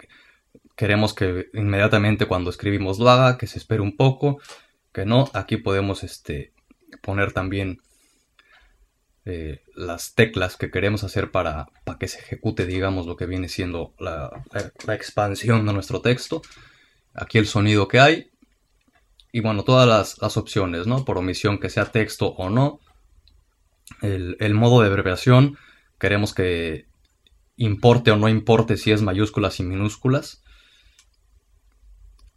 Queremos 0.75 1.13
que 1.13 1.51
inmediatamente 1.53 2.25
cuando 2.25 2.49
escribimos 2.49 2.99
lo 2.99 3.11
haga, 3.11 3.37
que 3.37 3.47
se 3.47 3.59
espere 3.59 3.83
un 3.83 3.95
poco, 3.95 4.41
que 4.91 5.05
no. 5.05 5.29
Aquí 5.35 5.59
podemos 5.59 6.03
este, 6.03 6.55
poner 7.03 7.33
también 7.33 7.83
eh, 9.27 9.63
las 9.75 10.15
teclas 10.15 10.59
que 10.59 10.71
queremos 10.71 11.03
hacer 11.03 11.31
para, 11.31 11.69
para, 11.85 11.99
que 11.99 12.09
se 12.09 12.19
ejecute, 12.19 12.67
digamos, 12.67 13.07
lo 13.07 13.17
que 13.17 13.25
viene 13.25 13.49
siendo 13.49 13.95
la, 13.99 14.45
expansión 14.89 15.65
de 15.67 15.73
nuestro 15.73 16.03
texto. 16.03 16.43
Aquí 17.15 17.39
el 17.39 17.47
sonido 17.47 17.89
que 17.89 18.01
hay. 18.01 18.31
Y 19.33 19.41
bueno, 19.41 19.65
todas 19.65 20.19
las, 20.21 20.37
opciones, 20.37 20.87
¿no? 20.87 21.05
Por 21.05 21.19
omisión 21.19 21.59
que 21.59 21.71
sea 21.71 21.87
texto 21.87 22.29
o 22.29 22.51
no. 22.51 22.81
El, 24.03 24.37
el 24.41 24.55
modo 24.55 24.83
de 24.83 24.89
abreviación, 24.89 25.57
queremos 25.99 26.35
que 26.35 26.87
importe 27.57 28.11
o 28.11 28.17
no 28.17 28.29
importe 28.29 28.77
si 28.77 28.93
es 28.93 29.01
mayúsculas 29.01 29.59
y 29.59 29.63
minúsculas. 29.63 30.44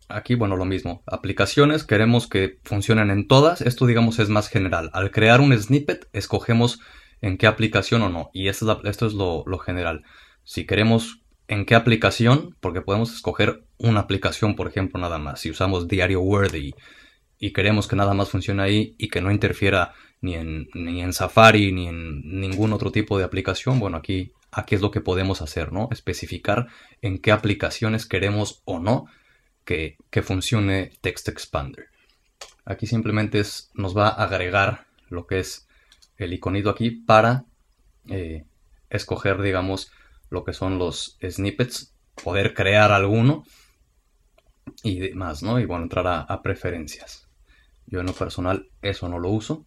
Aquí, 0.10 0.36
bueno, 0.36 0.56
lo 0.56 0.64
mismo. 0.64 1.04
Aplicaciones, 1.06 1.84
queremos 1.84 2.28
que 2.28 2.60
funcionen 2.64 3.12
en 3.12 3.28
todas. 3.28 3.62
Esto, 3.62 3.86
digamos, 3.86 4.20
es 4.20 4.30
más 4.30 4.48
general. 4.48 4.90
Al 4.94 5.12
crear 5.12 5.42
un 5.42 5.58
snippet, 5.58 6.08
escogemos 6.14 6.80
en 7.22 7.38
qué 7.38 7.46
aplicación 7.46 8.02
o 8.04 8.10
no. 8.10 8.30
Y 8.34 8.48
esto 8.48 8.82
es, 8.84 9.14
lo, 9.14 9.44
general. 9.58 10.04
Si 10.46 10.66
queremos 10.66 11.22
en 11.50 11.66
qué 11.66 11.76
aplicación, 11.76 12.56
porque 12.62 12.82
podemos 12.82 13.14
escoger 13.14 13.66
una 13.78 14.02
aplicación, 14.02 14.56
por 14.56 14.68
ejemplo, 14.68 15.00
nada 15.00 15.18
más. 15.18 15.42
Si 15.42 15.50
usamos 15.50 15.90
Diario 15.90 16.22
Word 16.22 16.56
y, 16.56 16.74
queremos 17.52 17.88
que 17.88 17.98
nada 17.98 18.14
más 18.14 18.30
funcione 18.30 18.64
ahí 18.64 18.96
y 18.98 19.10
que 19.10 19.22
no 19.22 19.30
interfiera 19.30 19.94
ni 20.22 20.36
en, 20.36 20.70
ni 20.74 21.02
en 21.02 21.14
Safari 21.14 21.72
ni 21.72 21.88
en 21.88 22.40
ningún 22.40 22.74
otro 22.74 22.92
tipo 22.92 23.18
de 23.18 23.26
aplicación, 23.26 23.80
bueno, 23.80 23.98
aquí, 23.98 24.32
aquí 24.52 24.74
es 24.74 24.82
lo 24.82 24.90
que 24.90 25.02
podemos 25.02 25.42
hacer, 25.42 25.72
¿no? 25.74 25.90
Especificar 25.92 26.68
en 27.02 27.20
qué 27.20 27.32
aplicaciones 27.32 28.06
queremos 28.06 28.62
o 28.66 28.80
no 28.80 29.08
que, 29.68 30.22
funcione 30.24 30.94
Text 31.02 31.28
Expander. 31.28 31.90
Aquí 32.66 32.88
simplemente 32.88 33.40
es, 33.40 33.70
nos 33.74 33.96
va 33.96 34.08
a 34.08 34.24
agregar 34.24 34.88
lo 35.10 35.28
que 35.28 35.40
es 35.40 35.68
el 36.18 36.34
iconito 36.34 36.70
aquí 36.70 36.90
para 36.90 37.44
eh, 38.10 38.46
escoger, 38.90 39.42
digamos, 39.42 39.92
lo 40.30 40.44
que 40.46 40.54
son 40.54 40.80
los 40.80 41.18
snippets, 41.22 41.94
poder 42.24 42.54
crear 42.54 42.92
alguno 42.92 43.44
y 44.84 45.00
demás, 45.00 45.44
¿no? 45.44 45.60
Y 45.60 45.66
bueno, 45.66 45.84
entrar 45.84 46.08
a, 46.08 46.42
preferencias. 46.42 47.28
Yo 47.88 48.00
en 48.00 48.06
lo 48.06 48.14
personal 48.14 48.70
eso 48.82 49.10
no 49.10 49.20
lo 49.20 49.30
uso. 49.30 49.66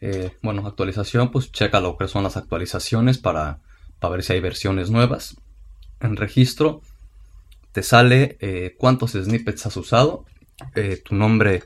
Eh, 0.00 0.36
bueno, 0.42 0.66
actualización, 0.66 1.30
pues 1.30 1.52
checa 1.52 1.80
lo 1.80 1.96
que 1.96 2.08
son 2.08 2.24
las 2.24 2.36
actualizaciones 2.36 3.18
para, 3.18 3.60
para 4.00 4.12
ver 4.12 4.24
si 4.24 4.32
hay 4.32 4.40
versiones 4.40 4.90
nuevas. 4.90 5.36
En 6.00 6.16
registro, 6.16 6.82
te 7.72 7.82
sale 7.82 8.36
eh, 8.40 8.76
cuántos 8.78 9.12
snippets 9.12 9.66
has 9.66 9.76
usado, 9.76 10.26
eh, 10.74 11.00
tu 11.02 11.14
nombre, 11.14 11.64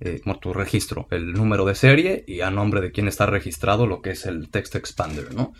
eh, 0.00 0.20
tu 0.40 0.52
registro, 0.52 1.08
el 1.10 1.32
número 1.32 1.64
de 1.64 1.74
serie 1.74 2.24
y 2.26 2.42
a 2.42 2.50
nombre 2.50 2.80
de 2.80 2.92
quién 2.92 3.08
está 3.08 3.26
registrado 3.26 3.86
lo 3.86 4.00
que 4.02 4.10
es 4.10 4.26
el 4.26 4.50
text 4.50 4.76
expander, 4.76 5.34
¿no? 5.34 5.52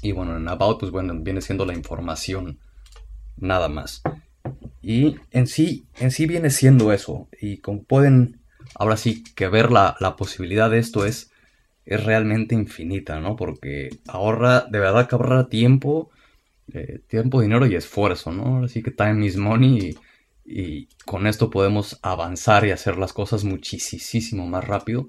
Y 0.00 0.12
bueno, 0.12 0.36
en 0.36 0.48
About, 0.48 0.80
pues 0.80 0.90
bueno, 0.90 1.14
viene 1.16 1.40
siendo 1.40 1.66
la 1.66 1.74
información 1.74 2.58
nada 3.36 3.68
más. 3.68 4.02
Y 4.80 5.16
en 5.30 5.46
sí, 5.46 5.86
en 5.98 6.10
sí 6.10 6.26
viene 6.26 6.50
siendo 6.50 6.92
eso. 6.92 7.28
Y 7.40 7.58
como 7.58 7.84
pueden, 7.84 8.40
ahora 8.74 8.96
sí 8.96 9.22
que 9.36 9.48
ver 9.48 9.70
la, 9.70 9.96
la 10.00 10.16
posibilidad 10.16 10.70
de 10.70 10.78
esto 10.78 11.04
es, 11.04 11.30
es 11.84 12.02
realmente 12.02 12.56
infinita, 12.56 13.20
¿no? 13.20 13.36
Porque 13.36 13.90
ahorra, 14.08 14.62
de 14.62 14.80
verdad 14.80 15.08
que 15.08 15.14
ahorra 15.14 15.48
tiempo 15.48 16.10
eh, 16.74 17.00
tiempo, 17.06 17.40
dinero 17.40 17.66
y 17.66 17.74
esfuerzo, 17.74 18.32
¿no? 18.32 18.64
Así 18.64 18.82
que 18.82 18.90
time 18.90 19.26
is 19.26 19.36
money 19.36 19.96
y, 20.44 20.88
con 21.04 21.26
esto 21.26 21.50
podemos 21.50 21.98
avanzar 22.02 22.64
y 22.66 22.70
hacer 22.70 22.96
las 22.96 23.12
cosas 23.12 23.44
muchísimo 23.44 24.46
más 24.46 24.64
rápido 24.64 25.08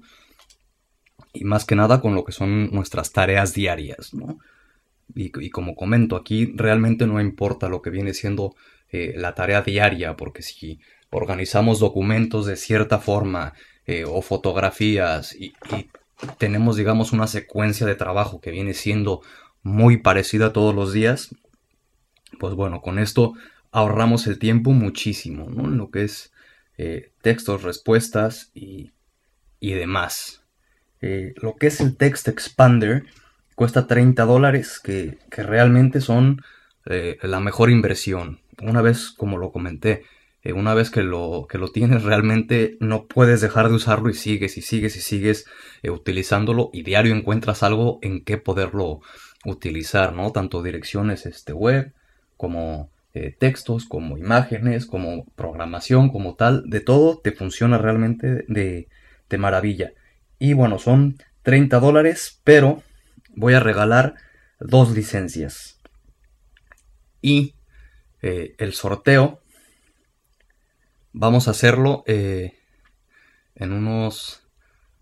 y 1.32 1.44
más 1.44 1.64
que 1.64 1.74
nada 1.74 2.00
con 2.00 2.14
lo 2.14 2.24
que 2.24 2.32
son 2.32 2.70
nuestras 2.70 3.12
tareas 3.12 3.54
diarias, 3.54 4.12
¿no? 4.12 4.38
Y, 5.14 5.50
como 5.50 5.74
comento, 5.74 6.16
aquí 6.16 6.52
realmente 6.54 7.06
no 7.06 7.20
importa 7.20 7.68
lo 7.68 7.82
que 7.82 7.90
viene 7.90 8.14
siendo 8.14 8.54
eh, 8.90 9.14
la 9.16 9.34
tarea 9.34 9.62
diaria, 9.62 10.16
porque 10.16 10.42
si 10.42 10.80
organizamos 11.10 11.78
documentos 11.78 12.46
de 12.46 12.56
cierta 12.56 12.98
forma 12.98 13.54
eh, 13.86 14.04
o 14.06 14.22
fotografías 14.22 15.34
y, 15.34 15.54
y, 15.76 15.88
tenemos, 16.38 16.76
digamos, 16.76 17.12
una 17.12 17.26
secuencia 17.26 17.86
de 17.86 17.94
trabajo 17.94 18.40
que 18.40 18.50
viene 18.50 18.74
siendo 18.74 19.20
muy 19.62 19.96
parecida 19.96 20.52
todos 20.52 20.74
los 20.74 20.92
días, 20.92 21.34
pues 22.44 22.56
bueno, 22.56 22.82
con 22.82 22.98
esto 22.98 23.32
ahorramos 23.72 24.26
el 24.26 24.38
tiempo 24.38 24.72
muchísimo, 24.72 25.48
¿no? 25.48 25.64
En 25.64 25.78
lo 25.78 25.90
que 25.90 26.04
es 26.04 26.30
eh, 26.76 27.10
textos, 27.22 27.62
respuestas 27.62 28.50
y, 28.52 28.92
demás. 29.62 30.42
Eh, 31.00 31.32
lo 31.40 31.56
que 31.56 31.68
es 31.68 31.80
el 31.80 31.96
Text 31.96 32.28
Expander 32.28 33.06
cuesta 33.54 33.86
30 33.86 34.26
dólares, 34.26 34.78
que, 34.78 35.16
realmente 35.30 36.02
son 36.02 36.42
eh, 36.84 37.16
la 37.22 37.40
mejor 37.40 37.70
inversión. 37.70 38.40
Una 38.60 38.82
vez, 38.82 39.08
como 39.08 39.38
lo 39.38 39.50
comenté, 39.50 40.04
una 40.54 40.74
vez 40.74 40.90
que 40.90 41.02
lo, 41.02 41.46
que 41.48 41.56
lo 41.56 41.68
tienes 41.68 42.02
realmente 42.02 42.76
no 42.78 43.06
puedes 43.06 43.40
dejar 43.40 43.70
de 43.70 43.76
usarlo 43.76 44.10
y 44.10 44.14
sigues 44.14 44.58
y 44.58 44.60
sigues 44.60 44.96
y 44.96 45.00
sigues 45.00 45.46
utilizándolo 45.82 46.68
y 46.74 46.82
diario 46.82 47.14
encuentras 47.14 47.62
algo 47.62 48.00
en 48.02 48.22
qué 48.22 48.36
poderlo 48.36 49.00
utilizar, 49.46 50.12
¿no? 50.12 50.30
Tanto 50.30 50.62
direcciones 50.62 51.24
este, 51.24 51.54
web, 51.54 51.94
como 52.36 52.90
eh, 53.16 53.30
textos, 53.38 53.84
como 53.84 54.18
imágenes, 54.18 54.86
como 54.86 55.24
programación, 55.36 56.10
como 56.10 56.34
tal, 56.34 56.68
de 56.68 56.80
todo 56.80 57.20
te 57.20 57.30
funciona 57.30 57.78
realmente 57.78 58.44
de, 58.48 58.88
maravilla. 59.38 59.92
Y 60.38 60.52
bueno, 60.52 60.78
son 60.78 61.16
30 61.42 61.80
dólares, 61.80 62.40
pero 62.44 62.84
voy 63.34 63.54
a 63.54 63.60
regalar 63.60 64.14
dos 64.60 64.92
licencias. 64.92 65.80
Y 67.20 67.54
eh, 68.22 68.54
el 68.58 68.74
sorteo, 68.74 69.40
vamos 71.12 71.48
a 71.48 71.52
hacerlo 71.52 72.04
eh, 72.06 72.52
en 73.56 73.72
unos 73.72 74.46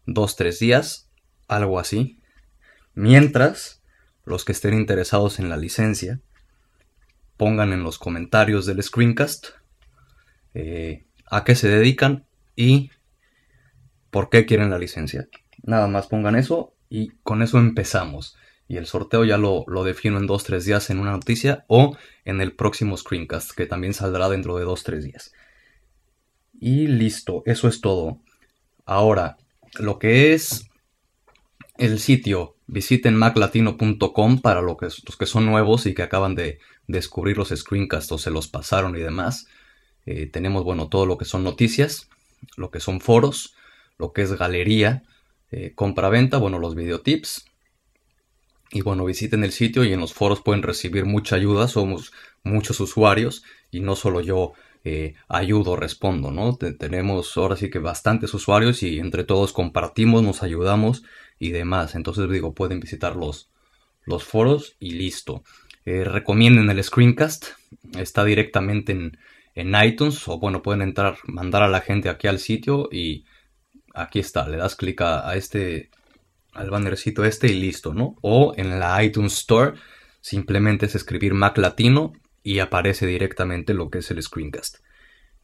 2-3 0.07 0.59
días, 0.59 1.11
algo 1.49 1.79
así. 1.79 2.19
Mientras, 2.95 3.83
los 4.25 4.45
que 4.45 4.53
estén 4.53 4.75
interesados 4.75 5.39
en 5.39 5.49
la 5.49 5.57
licencia, 5.57 6.21
pongan 7.43 7.73
en 7.73 7.83
los 7.83 7.99
comentarios 7.99 8.67
del 8.67 8.81
screencast 8.81 9.49
eh, 10.55 11.07
a 11.29 11.43
qué 11.43 11.57
se 11.57 11.69
dedican 11.69 12.25
y 12.55 12.93
por 14.11 14.31
qué 14.31 14.47
quieren 14.47 14.71
la 14.71 14.79
licencia. 14.79 15.27
Nada 15.65 15.89
más 15.89 16.07
pongan 16.07 16.37
eso 16.37 16.73
y 16.89 17.09
con 17.25 17.43
eso 17.43 17.59
empezamos. 17.59 18.37
Y 18.69 18.77
el 18.77 18.87
sorteo 18.87 19.25
ya 19.25 19.39
lo, 19.39 19.65
defino 19.83 20.19
en 20.19 20.29
2-3 20.29 20.61
días 20.61 20.91
en 20.91 21.01
una 21.01 21.11
noticia 21.11 21.65
o 21.67 21.97
en 22.25 22.41
el 22.41 22.53
próximo 22.53 22.97
screencast 22.97 23.51
que 23.51 23.67
también 23.67 23.93
saldrá 23.93 24.29
dentro 24.29 24.57
de 24.57 24.65
2-3 24.65 25.01
días. 25.01 25.33
Y 26.61 26.87
listo, 26.87 27.43
eso 27.45 27.67
es 27.67 27.81
todo. 27.81 28.21
Ahora, 28.87 29.37
lo 29.81 29.99
que 29.99 30.33
es 30.33 30.71
el 31.77 31.99
sitio, 31.99 32.55
visiten 32.69 33.17
maclatino.com 33.17 34.41
para 34.41 34.63
lo 34.63 34.77
los 34.81 35.17
que 35.19 35.27
son 35.27 35.47
nuevos 35.47 35.87
y 35.87 35.95
que 35.95 36.05
acaban 36.05 36.37
de 36.37 36.61
descubrir 36.93 37.37
los 37.37 37.49
screencasts 37.49 38.13
o 38.13 38.19
se 38.19 38.31
los 38.31 38.49
pasaron 38.49 38.97
y 38.97 39.01
demás. 39.01 39.49
Eh, 40.07 40.27
tenemos, 40.27 40.65
bueno, 40.65 40.89
todo 40.89 41.07
lo 41.07 41.19
que 41.19 41.25
son 41.25 41.45
noticias, 41.45 42.09
lo 42.57 42.71
que 42.71 42.81
son 42.81 43.01
foros, 43.01 43.55
lo 43.99 44.13
que 44.13 44.23
es 44.23 44.33
galería, 44.33 45.03
eh, 45.51 45.73
compra-venta, 45.75 46.39
bueno, 46.39 46.59
los 46.59 46.75
videotips. 46.75 47.47
Y 48.71 48.81
bueno, 48.81 49.05
visiten 49.05 49.45
el 49.45 49.53
sitio 49.53 49.85
y 49.85 49.93
en 49.93 50.01
los 50.01 50.15
foros 50.15 50.41
pueden 50.41 50.63
recibir 50.63 51.05
mucha 51.05 51.37
ayuda. 51.37 51.69
Somos 51.69 52.13
muchos 52.43 52.81
usuarios 52.81 53.45
y 53.71 53.81
no 53.81 53.97
solo 53.97 54.21
yo 54.21 54.55
eh, 54.85 55.15
ayudo, 55.29 55.77
respondo, 55.77 56.33
¿no? 56.33 56.57
tenemos 56.57 57.37
ahora 57.37 57.57
sí 57.57 57.71
que 57.71 57.79
bastantes 57.79 58.35
usuarios 58.35 58.83
y 58.83 58.99
entre 58.99 59.23
todos 59.23 59.53
compartimos, 59.53 60.25
nos 60.25 60.43
ayudamos 60.43 61.05
y 61.39 61.51
demás. 61.51 61.95
Entonces 61.95 62.29
digo, 62.31 62.55
pueden 62.55 62.81
visitar 62.81 63.15
los, 63.15 63.51
los 64.05 64.25
foros 64.25 64.75
y 64.81 64.93
listo. 64.93 65.45
Eh, 65.85 66.05
recomienden 66.05 66.71
el 66.71 66.83
screencast. 66.83 67.47
Está 67.97 68.25
directamente 68.25 68.93
en, 69.55 69.75
iTunes. 69.85 70.27
O 70.29 70.39
bueno, 70.39 70.63
pueden 70.63 70.83
entrar, 70.83 71.19
mandar 71.25 71.63
a 71.63 71.69
la 71.69 71.81
gente 71.81 72.09
aquí 72.09 72.29
al 72.29 72.39
sitio 72.39 72.89
y 72.91 73.25
aquí 73.95 74.21
está. 74.21 74.49
Le 74.49 74.57
das 74.57 74.77
clic 74.77 75.01
a, 75.01 75.35
este, 75.37 75.91
al 76.53 76.71
bannercito 76.71 77.25
este 77.25 77.49
y 77.49 77.61
listo, 77.61 77.95
¿no? 77.95 78.17
O 78.23 78.55
en 78.57 78.79
la 78.79 79.03
iTunes 79.03 79.35
Store 79.35 79.75
simplemente 80.21 80.87
es 80.87 80.95
escribir 80.95 81.35
Mac 81.35 81.59
Latino 81.59 82.13
y 82.43 82.61
aparece 82.61 83.07
directamente 83.07 83.75
lo 83.75 83.91
que 83.91 83.99
es 83.99 84.11
el 84.11 84.23
screencast. 84.23 84.79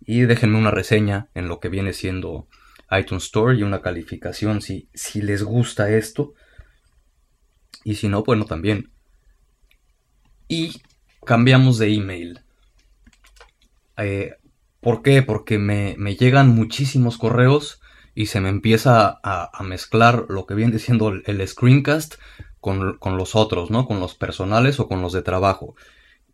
Y 0.01 0.20
déjenme 0.20 0.59
una 0.59 0.70
reseña 0.70 1.29
en 1.35 1.48
lo 1.48 1.59
que 1.59 1.68
viene 1.68 1.92
siendo 1.92 2.48
iTunes 2.90 3.24
Store 3.24 3.57
y 3.57 3.62
una 3.62 3.83
calificación 3.83 4.62
si, 4.62 4.88
si 4.94 5.20
les 5.20 5.42
gusta 5.42 5.90
esto. 5.90 6.35
Y 7.85 7.96
si 7.96 8.09
no, 8.09 8.22
bueno, 8.22 8.44
también 8.44 8.92
y 10.48 10.80
cambiamos 11.24 11.78
de 11.78 11.94
email. 11.94 12.40
Eh, 13.98 14.34
¿Por 14.80 15.02
qué? 15.02 15.22
Porque 15.22 15.58
me, 15.58 15.96
llegan 16.16 16.48
muchísimos 16.48 17.18
correos 17.18 17.80
y 18.14 18.26
se 18.26 18.40
me 18.40 18.48
empieza 18.48 19.20
a, 19.22 19.62
mezclar 19.62 20.26
lo 20.28 20.46
que 20.46 20.54
viene 20.54 20.78
siendo 20.78 21.11
el, 21.11 21.46
screencast 21.46 22.14
con, 22.61 22.96
con, 22.98 23.16
los 23.16 23.37
otros, 23.37 23.70
¿no? 23.70 23.87
Con 23.87 24.00
los 24.00 24.14
personales 24.14 24.80
o 24.80 24.88
con 24.88 25.02
los 25.02 25.12
de 25.12 25.22
trabajo. 25.22 25.74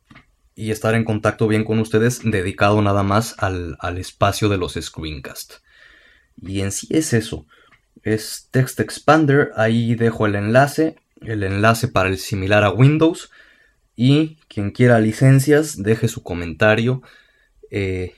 estar 0.55 0.93
en 0.93 1.05
contacto 1.05 1.47
bien 1.47 1.63
con 1.63 1.79
ustedes 1.79 2.21
dedicado 2.23 2.83
nada 2.83 3.01
más 3.01 3.35
al, 3.39 3.77
al 3.79 3.97
espacio 3.97 4.47
de 4.47 4.57
los 4.57 4.77
screencast. 4.79 5.55
Y 6.37 6.61
en 6.61 6.71
sí 6.71 6.87
es 6.91 7.13
eso. 7.13 7.45
Es 8.03 8.47
Text 8.51 8.79
Expander. 8.79 9.51
Ahí 9.55 9.95
dejo 9.95 10.25
el 10.25 10.35
enlace. 10.35 10.95
El 11.21 11.43
enlace 11.43 11.87
para 11.87 12.09
el 12.09 12.17
similar 12.17 12.63
a 12.63 12.71
Windows. 12.71 13.31
Y 13.95 14.37
quien 14.47 14.71
quiera 14.71 14.99
licencias, 14.99 15.81
deje 15.81 16.07
su 16.07 16.23
comentario. 16.23 17.03
Eh, 17.69 18.15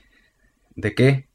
¿De 0.75 0.95
qué 0.95 1.27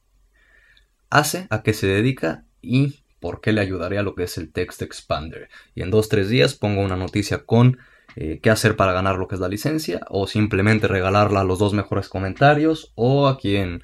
hace? 1.10 1.46
¿A 1.50 1.62
qué 1.62 1.74
se 1.74 1.86
dedica? 1.86 2.44
Y 2.62 3.00
por 3.20 3.40
qué 3.40 3.52
le 3.52 3.60
ayudaría 3.60 4.00
a 4.00 4.02
lo 4.02 4.14
que 4.14 4.24
es 4.24 4.38
el 4.38 4.50
Text 4.52 4.82
Expander. 4.82 5.48
Y 5.74 5.82
en 5.82 5.90
dos 5.90 6.08
tres 6.08 6.28
días 6.28 6.54
pongo 6.54 6.82
una 6.82 6.96
noticia 6.96 7.44
con 7.44 7.78
eh, 8.16 8.40
qué 8.42 8.50
hacer 8.50 8.76
para 8.76 8.92
ganar 8.92 9.16
lo 9.16 9.28
que 9.28 9.34
es 9.34 9.40
la 9.40 9.48
licencia. 9.48 10.00
O 10.08 10.26
simplemente 10.26 10.88
regalarla 10.88 11.40
a 11.40 11.44
los 11.44 11.58
dos 11.58 11.74
mejores 11.74 12.08
comentarios. 12.08 12.92
O 12.94 13.28
a 13.28 13.38
quien 13.38 13.82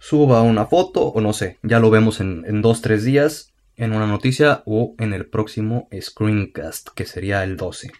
suba 0.00 0.42
una 0.42 0.66
foto 0.66 1.02
o 1.06 1.20
no 1.20 1.32
sé, 1.32 1.58
ya 1.62 1.78
lo 1.78 1.90
vemos 1.90 2.20
en, 2.20 2.44
en 2.48 2.62
dos, 2.62 2.82
tres 2.82 3.04
días 3.04 3.52
en 3.76 3.92
una 3.94 4.06
noticia 4.06 4.62
o 4.66 4.94
en 4.98 5.14
el 5.14 5.26
próximo 5.26 5.88
screencast 5.98 6.88
que 6.94 7.06
sería 7.06 7.44
el 7.44 7.56
12. 7.56 7.92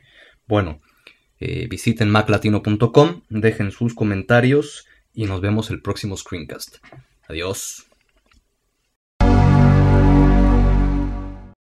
Bueno, 0.47 0.81
eh, 1.39 1.69
visiten 1.69 2.11
maclatino.com, 2.11 3.23
dejen 3.31 3.71
sus 3.71 3.95
comentarios 3.95 4.87
y 5.15 5.25
nos 5.25 5.41
vemos 5.41 5.71
el 5.71 5.81
próximo 5.81 6.17
screencast. 6.17 6.77
Adiós. 7.29 7.90